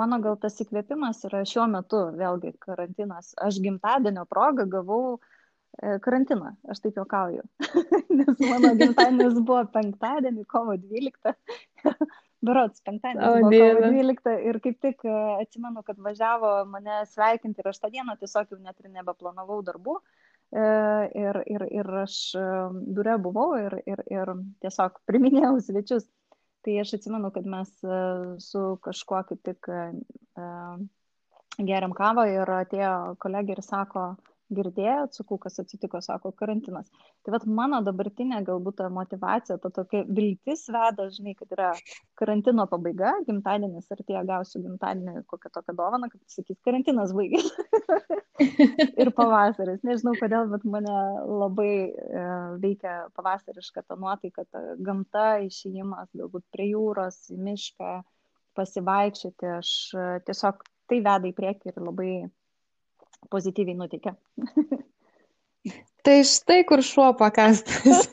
mano 0.00 0.20
gal 0.24 0.38
tas 0.40 0.56
įkvėpimas 0.62 1.24
yra 1.28 1.42
šiuo 1.48 1.66
metu, 1.70 2.06
vėlgi 2.16 2.54
karantinas. 2.62 3.34
Aš 3.40 3.60
gimtadienio 3.64 4.24
progą 4.30 4.66
gavau 4.70 5.02
e, 5.16 5.98
karantiną, 6.04 6.54
aš 6.72 6.82
taip 6.84 7.00
juokauju, 7.00 7.44
nes 8.20 8.42
mano 8.46 8.72
gimtadienis 8.80 9.38
buvo 9.40 9.64
penktadienį, 9.76 10.46
kovo 10.50 10.78
12. 10.80 11.36
Berots, 12.46 12.80
penktadienis 12.86 13.26
oh, 13.28 13.42
buvo 13.44 13.68
kovo 13.68 13.92
12 13.92 14.36
ir 14.48 14.60
kaip 14.64 14.80
tik 14.86 15.04
e, 15.04 15.18
atsimenu, 15.44 15.84
kad 15.86 16.00
važiavo 16.00 16.54
mane 16.72 17.02
sveikinti 17.12 17.60
ir 17.60 17.72
aš 17.72 17.82
tą 17.82 17.92
dieną 17.92 18.16
tiesiog 18.20 18.54
jau 18.54 18.60
net 18.60 18.80
ir 18.80 18.92
nebeplanavau 18.94 19.60
darbų. 19.66 19.98
E, 20.50 20.62
ir, 21.20 21.42
ir, 21.46 21.66
ir 21.82 21.90
aš 22.00 22.14
biure 22.96 23.20
buvau 23.22 23.52
ir, 23.60 23.76
ir, 23.86 24.00
ir 24.10 24.32
tiesiog 24.64 24.96
priminėjau 25.06 25.58
svečius 25.68 26.08
Tai 26.60 26.74
aš 26.80 26.94
atsimenu, 26.98 27.30
kad 27.32 27.46
mes 27.48 27.70
e, 27.84 28.00
su 28.44 28.64
kažkuo 28.84 29.22
kaip 29.28 29.40
tik 29.48 29.68
e, 29.72 29.84
geriam 31.58 31.94
kavą 31.96 32.26
ir 32.28 32.52
atėjo 32.56 32.92
kolegė 33.22 33.56
ir 33.56 33.62
sako, 33.64 34.04
girdėjot, 34.54 35.14
sakau, 35.16 35.38
kas 35.42 35.60
atsitiko, 35.62 36.00
sako, 36.04 36.32
karantinas. 36.38 36.88
Tai 37.24 37.34
vad 37.36 37.46
mano 37.60 37.80
dabartinė 37.86 38.42
galbūt 38.46 38.80
ta 38.80 38.88
motivacija, 38.92 39.58
ta 39.62 39.70
tokia 39.74 40.02
viltis 40.08 40.66
veda, 40.72 41.08
žinai, 41.14 41.36
kad 41.38 41.54
yra 41.56 41.70
karantino 42.18 42.66
pabaiga, 42.70 43.14
gimtadienis 43.28 43.90
ir 43.94 44.02
tie 44.08 44.18
gausiu 44.28 44.62
gimtadienį 44.64 45.24
kokią 45.30 45.52
tokią 45.56 45.76
dovaną, 45.78 46.10
kad 46.12 46.22
sakys, 46.34 46.60
karantinas 46.66 47.14
baigėsi. 47.16 47.68
ir 49.02 49.10
pavasaris. 49.16 49.82
Nežinau 49.86 50.14
kodėl, 50.20 50.48
bet 50.52 50.64
mane 50.68 50.96
labai 51.28 51.72
e, 51.90 52.24
veikia 52.62 52.96
pavasariška 53.16 53.84
ta 53.86 53.98
nuotaika, 54.00 54.46
ta 54.50 54.62
gamta, 54.80 55.26
išėjimas, 55.46 56.10
galbūt 56.16 56.46
prie 56.54 56.70
jūros, 56.72 57.22
į 57.34 57.38
mišką, 57.48 57.94
pasivaikščioti. 58.58 59.54
Aš 59.60 59.72
e, 59.94 60.10
tiesiog 60.28 60.64
tai 60.90 61.00
veda 61.04 61.30
į 61.30 61.34
priekį 61.36 61.72
ir 61.72 61.82
labai 61.86 62.12
pozityviai 63.32 63.78
nuteikia. 63.78 64.16
Tai 66.00 66.16
štai 66.24 66.62
kur 66.64 66.80
šuo 66.80 67.10
pakastas. 67.18 68.06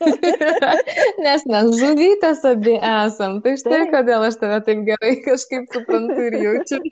Nes 1.24 1.44
mes 1.48 1.70
žuvytės 1.80 2.42
abi 2.50 2.76
esam. 2.76 3.38
Tai 3.44 3.54
štai 3.56 3.78
taip. 3.78 3.92
kodėl 3.94 4.26
aš 4.26 4.36
tave 4.42 4.58
taip 4.66 4.82
gerai 4.90 5.14
kažkaip 5.24 5.70
suprantu 5.72 6.26
ir 6.28 6.36
jaučiu. 6.42 6.82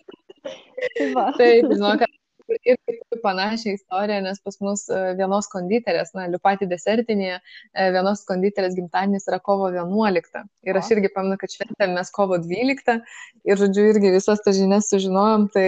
Tai 0.46 1.26
taip, 1.36 1.68
žinok, 1.74 2.06
turiu 2.46 3.20
panašią 3.22 3.74
istoriją, 3.76 4.20
nes 4.24 4.40
pas 4.44 4.56
mus 4.64 4.86
e, 4.88 5.00
vienos 5.18 5.48
konditerės, 5.52 6.12
na, 6.16 6.26
Liupatį 6.32 6.68
desertinėje, 6.70 7.40
e, 7.42 7.88
vienos 7.96 8.22
konditerės 8.28 8.76
gimtadienis 8.78 9.26
yra 9.30 9.40
kovo 9.42 9.68
11. 9.74 10.44
Ir 10.68 10.80
aš 10.80 10.92
irgi 10.96 11.10
pamenu, 11.14 11.38
kad 11.40 11.52
šventėm 11.52 11.96
mes 11.98 12.12
kovo 12.14 12.38
12 12.42 12.96
ir, 12.96 13.60
žodžiu, 13.62 13.88
irgi 13.92 14.14
visas 14.16 14.42
tas 14.44 14.58
žinias 14.58 14.90
sužinojom, 14.92 15.48
tai 15.54 15.66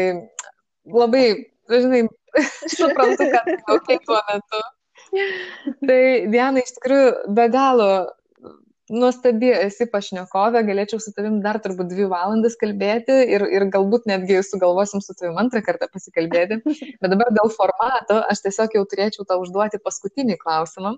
labai, 0.88 1.26
žinai, 1.72 2.06
suprantu, 2.74 3.30
kad 3.34 3.50
laukiai 3.68 4.00
tuo 4.04 4.20
metu. 4.28 4.62
Tai 5.88 6.02
Diana 6.32 6.62
iš 6.64 6.74
tikrųjų 6.76 7.34
be 7.36 7.48
galo 7.52 7.90
nuostabi 8.92 9.50
esi 9.52 9.86
pašnekovė, 9.92 10.62
galėčiau 10.66 11.00
su 11.02 11.12
tavim 11.16 11.38
dar 11.44 11.58
turbūt 11.64 11.90
dvi 11.90 12.08
valandas 12.10 12.56
kalbėti 12.60 13.16
ir, 13.34 13.44
ir 13.52 13.66
galbūt 13.72 14.08
netgi 14.08 14.40
sugalvosim 14.46 15.02
su 15.04 15.16
tavim 15.18 15.38
antrą 15.40 15.62
kartą 15.66 15.90
pasikalbėti. 15.92 16.60
Bet 16.64 17.12
dabar 17.12 17.32
dėl 17.36 17.52
formato 17.54 18.20
aš 18.32 18.44
tiesiog 18.46 18.78
jau 18.78 18.84
turėčiau 18.88 19.28
tau 19.28 19.42
užduoti 19.44 19.80
paskutinį 19.84 20.38
klausimą. 20.40 20.96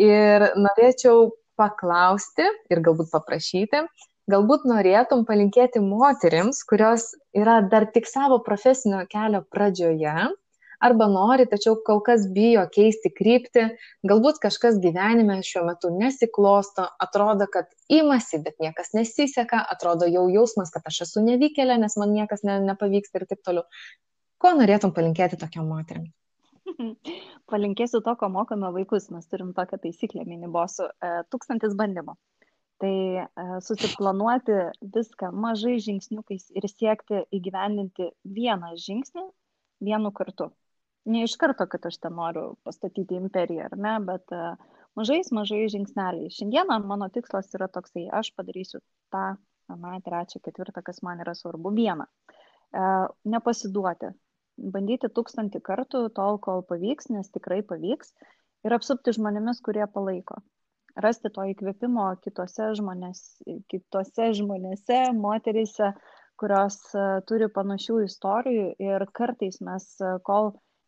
Ir 0.00 0.48
norėčiau 0.60 1.30
paklausti 1.60 2.46
ir 2.72 2.80
galbūt 2.84 3.12
paprašyti, 3.12 3.84
galbūt 4.32 4.64
norėtum 4.68 5.26
palinkėti 5.28 5.82
moteriams, 5.84 6.62
kurios 6.68 7.10
yra 7.36 7.60
dar 7.72 7.88
tik 7.94 8.08
savo 8.08 8.40
profesinio 8.44 9.04
kelio 9.12 9.42
pradžioje 9.52 10.30
arba 10.82 11.06
nori, 11.10 11.46
tačiau 11.50 11.76
kol 11.86 12.00
kas 12.04 12.24
bijo 12.34 12.64
keisti 12.74 13.12
kryptį, 13.14 13.66
galbūt 14.08 14.40
kažkas 14.42 14.80
gyvenime 14.82 15.38
šiuo 15.46 15.64
metu 15.68 15.92
nesiklosto, 15.94 16.86
atrodo, 17.06 17.46
kad 17.52 17.70
imasi, 17.92 18.40
bet 18.44 18.58
niekas 18.62 18.92
nesiseka, 18.96 19.62
atrodo 19.74 20.08
jau 20.10 20.26
jausmas, 20.32 20.72
kad 20.74 20.88
aš 20.90 21.04
esu 21.06 21.22
nevykėlė, 21.26 21.78
nes 21.82 21.98
man 22.00 22.14
niekas 22.16 22.42
ne, 22.48 22.58
nepavyks 22.66 23.14
ir 23.14 23.28
taip 23.30 23.44
toliau. 23.46 23.68
Ko 24.42 24.56
norėtum 24.58 24.94
palinkėti 24.94 25.38
tokiam 25.38 25.68
moteriam? 25.70 26.10
Palinkėsiu 27.52 28.00
to, 28.02 28.14
ko 28.18 28.28
mokome 28.32 28.70
vaikus. 28.74 29.08
Mes 29.14 29.26
turim 29.30 29.52
tokią 29.54 29.78
taisyklę 29.82 30.24
minibosų 30.26 30.88
e,- 30.88 31.10
tūkstantis 31.30 31.76
bandymų. 31.78 32.16
Tai 32.82 32.94
e, 33.22 33.26
susiplanuoti 33.62 34.56
viską 34.96 35.30
mažai 35.44 35.76
žingsniukais 35.84 36.48
ir 36.58 36.66
siekti 36.70 37.22
įgyvendinti 37.38 38.10
vieną 38.38 38.72
žingsnį 38.82 39.28
vienu 39.86 40.10
kartu 40.14 40.50
ne 41.04 41.24
iš 41.24 41.36
karto, 41.36 41.66
kad 41.66 41.86
aš 41.86 41.98
ten 42.02 42.14
noriu 42.16 42.54
pastatyti 42.66 43.18
imperiją, 43.18 43.68
ar 43.70 43.78
ne, 43.78 43.94
bet 44.06 44.34
uh, 44.34 44.54
mažais, 44.98 45.32
mažais 45.34 45.72
žingsneliais. 45.74 46.36
Šiandieną 46.38 46.78
mano 46.86 47.08
tikslas 47.14 47.50
yra 47.56 47.68
toksai, 47.72 48.06
aš 48.20 48.32
padarysiu 48.36 48.82
tą, 49.14 49.24
na, 49.72 49.96
trečią, 50.06 50.42
ketvirtą, 50.44 50.84
kas 50.86 51.02
man 51.06 51.22
yra 51.24 51.34
svarbu, 51.38 51.74
vieną. 51.78 52.06
Uh, 52.72 53.08
nepasiduoti. 53.28 54.12
Bandyti 54.72 55.08
tūkstantį 55.08 55.62
kartų 55.64 56.06
tol, 56.16 56.38
kol 56.38 56.62
pavyks, 56.68 57.10
nes 57.10 57.30
tikrai 57.34 57.62
pavyks. 57.66 58.12
Ir 58.62 58.76
apsupti 58.76 59.14
žmonėmis, 59.16 59.62
kurie 59.64 59.84
palaiko. 59.90 60.38
Rasti 61.02 61.30
to 61.32 61.44
įkvėpimo 61.50 62.04
kitose, 62.22 62.68
žmonės, 62.78 63.22
kitose 63.72 64.28
žmonėse, 64.36 65.06
moteryse, 65.16 65.94
kurios 66.38 66.76
uh, 66.94 67.22
turi 67.26 67.48
panašių 67.50 68.02
istorijų. 68.06 68.66
Ir 68.82 69.06
kartais 69.16 69.58
mes, 69.64 69.88
uh, 70.04 70.20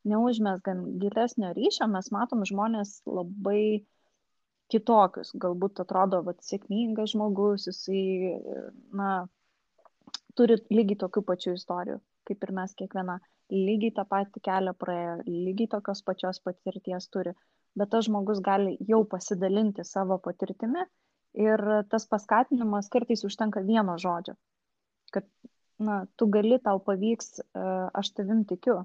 kol 0.05 0.11
neužmesgam 0.11 0.99
gilesnio 0.99 1.53
ryšio, 1.53 1.87
mes 1.89 2.11
matom 2.13 2.45
žmonės 2.45 3.03
labai 3.07 3.85
kitokius. 4.73 5.33
Galbūt 5.35 5.81
atrodo, 5.81 6.23
kad 6.25 6.41
sėkmingas 6.43 7.13
žmogus, 7.15 7.67
jisai, 7.67 8.41
na, 8.93 9.27
turi 10.37 10.57
lygiai 10.71 10.99
tokių 10.99 11.23
pačių 11.23 11.55
istorijų, 11.55 12.01
kaip 12.25 12.45
ir 12.45 12.53
mes 12.53 12.75
kiekviena. 12.75 13.21
Lygiai 13.53 13.93
tą 13.93 14.07
patį 14.09 14.41
kelią 14.41 14.73
praėjo, 14.81 15.19
lygiai 15.29 15.69
tokios 15.69 16.03
pačios 16.03 16.41
patirties 16.41 17.09
turi. 17.13 17.35
Bet 17.77 17.91
tas 17.91 18.07
žmogus 18.07 18.41
gali 18.41 18.77
jau 18.89 19.05
pasidalinti 19.05 19.85
savo 19.85 20.17
patirtimi 20.19 20.85
ir 21.35 21.61
tas 21.91 22.07
paskatinimas 22.07 22.89
kartais 22.89 23.25
užtenka 23.27 23.61
vieno 23.61 23.99
žodžio. 23.99 24.37
Kad, 25.13 25.27
na, 25.79 26.07
tu 26.17 26.29
gali, 26.33 26.57
tau 26.63 26.81
pavyks, 26.81 27.43
aš 27.93 28.13
tavim 28.17 28.47
tikiu 28.49 28.85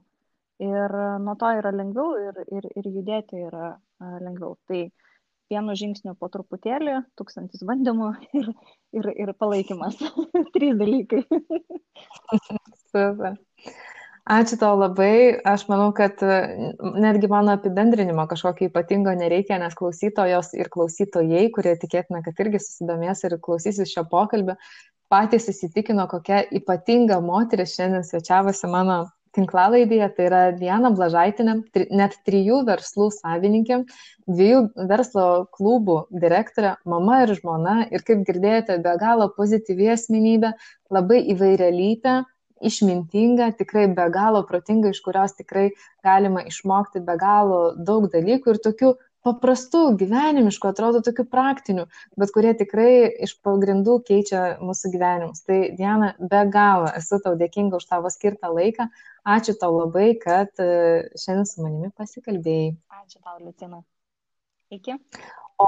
ir 0.64 0.96
nuo 1.24 1.36
to 1.40 1.52
yra 1.60 1.72
lengviau 1.76 2.16
ir, 2.20 2.42
ir, 2.52 2.72
ir 2.76 2.90
judėti 2.90 3.46
yra 3.48 3.74
lengviau. 4.24 4.58
Tai 4.68 4.88
vienu 5.50 5.76
žingsniu 5.78 6.16
po 6.20 6.30
truputėlį, 6.32 7.00
tūkstantis 7.20 7.64
bandymų 7.68 8.12
ir, 8.40 8.50
ir, 9.00 9.14
ir 9.26 9.36
palaikymas. 9.40 10.00
Trys 10.56 10.76
dalykai. 10.80 11.24
Super. 12.90 13.40
Ačiū 14.30 14.60
tau 14.62 14.76
labai. 14.78 15.40
Aš 15.48 15.64
manau, 15.72 15.90
kad 15.96 16.22
netgi 16.22 17.30
mano 17.32 17.56
apibendrinimo 17.58 18.28
kažkokio 18.30 18.68
ypatingo 18.70 19.16
nereikia, 19.18 19.58
nes 19.62 19.74
klausytojos 19.78 20.52
ir 20.60 20.70
klausytojai, 20.70 21.48
kurie 21.56 21.74
tikėtina, 21.82 22.22
kad 22.26 22.38
irgi 22.44 22.62
susidomės 22.62 23.26
ir 23.26 23.40
klausysis 23.42 23.90
šio 23.90 24.06
pokalbio, 24.12 24.60
patys 25.10 25.50
įsitikino, 25.50 26.06
kokia 26.12 26.44
ypatinga 26.60 27.18
moteris 27.26 27.74
šiandien 27.74 28.06
svečiavosi 28.06 28.70
mano 28.70 29.00
tinklalaidėje, 29.38 30.08
tai 30.16 30.26
yra 30.30 30.42
Diana 30.56 30.92
Blažaitinė, 30.96 31.56
tri, 31.74 31.88
net 31.94 32.18
trijų 32.28 32.64
verslų 32.68 33.10
savininkė, 33.16 33.84
dviejų 34.30 34.64
verslo 34.90 35.28
klubų 35.56 36.00
direktorė, 36.24 36.76
mama 36.90 37.24
ir 37.26 37.36
žmona 37.38 37.78
ir 37.90 38.06
kaip 38.08 38.26
girdėjote, 38.28 38.80
be 38.86 38.96
galo 39.02 39.30
pozityvi 39.38 39.94
asmenybė, 39.96 40.54
labai 40.94 41.22
įvairialytė, 41.36 42.22
išmintinga, 42.60 43.54
tikrai 43.60 43.88
be 43.96 44.08
galo 44.14 44.42
protinga, 44.48 44.92
iš 44.92 45.00
kurios 45.06 45.36
tikrai 45.38 45.70
galima 46.06 46.44
išmokti 46.48 47.04
be 47.06 47.16
galo 47.20 47.62
daug 47.76 48.10
dalykų 48.12 48.56
ir 48.56 48.60
tokių 48.66 48.96
paprastų, 49.26 49.82
gyvenimiškų, 50.00 50.70
atrodo 50.72 51.02
tokių 51.04 51.26
praktinių, 51.32 51.86
bet 52.20 52.32
kurie 52.36 52.54
tikrai 52.58 52.92
iš 53.26 53.36
pagrindų 53.44 54.00
keičia 54.08 54.44
mūsų 54.64 54.94
gyvenimus. 54.94 55.44
Tai 55.48 55.60
Diana, 55.76 56.14
be 56.20 56.44
galo 56.54 56.92
esu 56.96 57.20
tau 57.24 57.36
dėkinga 57.40 57.82
už 57.82 57.90
tavo 57.90 58.12
skirtą 58.14 58.54
laiką. 58.56 58.88
Ačiū 59.30 59.54
tau 59.62 59.76
labai, 59.76 60.08
kad 60.22 60.62
e, 60.64 60.70
šiandien 61.22 61.48
su 61.50 61.62
manimi 61.62 61.92
pasikalbėjai. 62.00 62.72
Ačiū 63.02 63.20
tau, 63.22 63.38
Liutina. 63.44 63.84
Iki. 64.74 64.96
O, 65.60 65.66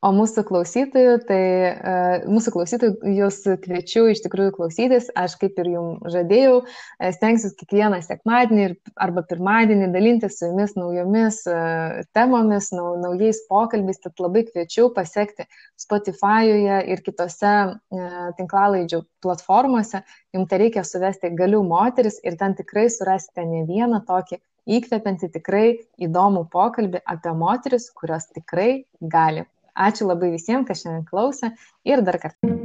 o 0.00 0.10
mūsų 0.16 0.42
klausytojų, 0.48 1.14
tai 1.28 1.40
uh, 1.68 2.22
mūsų 2.32 2.52
klausytojų 2.54 3.10
jūs 3.18 3.42
kviečiu 3.60 4.06
iš 4.08 4.22
tikrųjų 4.24 4.54
klausytis, 4.56 5.10
aš 5.20 5.34
kaip 5.42 5.58
ir 5.60 5.68
jums 5.74 6.14
žadėjau, 6.14 6.62
e, 6.64 7.10
stengsiu 7.12 7.50
kiekvieną 7.58 7.98
sekmadienį 8.06 8.70
arba 9.04 9.20
pirmadienį 9.28 9.90
dalintis 9.92 10.38
su 10.38 10.48
jumis 10.48 10.72
naujomis 10.78 11.42
uh, 11.52 12.00
temomis, 12.16 12.70
nau, 12.72 12.94
naujais 13.02 13.42
pokalbis, 13.50 14.00
tad 14.06 14.24
labai 14.24 14.46
kviečiu 14.48 14.88
pasiekti 14.96 15.44
Spotify'uje 15.84 16.80
ir 16.94 17.04
kitose 17.04 17.54
uh, 17.68 18.16
tinklalaidžių 18.40 19.02
platformose, 19.20 20.00
jums 20.32 20.48
tai 20.48 20.62
reikia 20.64 20.88
suvesti 20.88 21.34
galių 21.36 21.60
moteris 21.68 22.16
ir 22.24 22.40
ten 22.40 22.56
tikrai 22.56 22.88
surasite 22.88 23.44
ne 23.44 23.66
vieną 23.68 24.06
tokį 24.08 24.40
įkvepiantį 24.66 25.30
tikrai 25.38 25.66
įdomų 26.06 26.46
pokalbį 26.52 27.04
apie 27.04 27.34
moteris, 27.36 27.90
kurios 27.94 28.30
tikrai 28.32 28.84
gali. 29.00 29.46
Ačiū 29.74 30.06
labai 30.06 30.30
visiems, 30.34 30.68
kas 30.68 30.84
šiandien 30.84 31.08
klausė 31.08 31.54
ir 31.84 32.04
dar 32.06 32.20
kartą. 32.22 32.63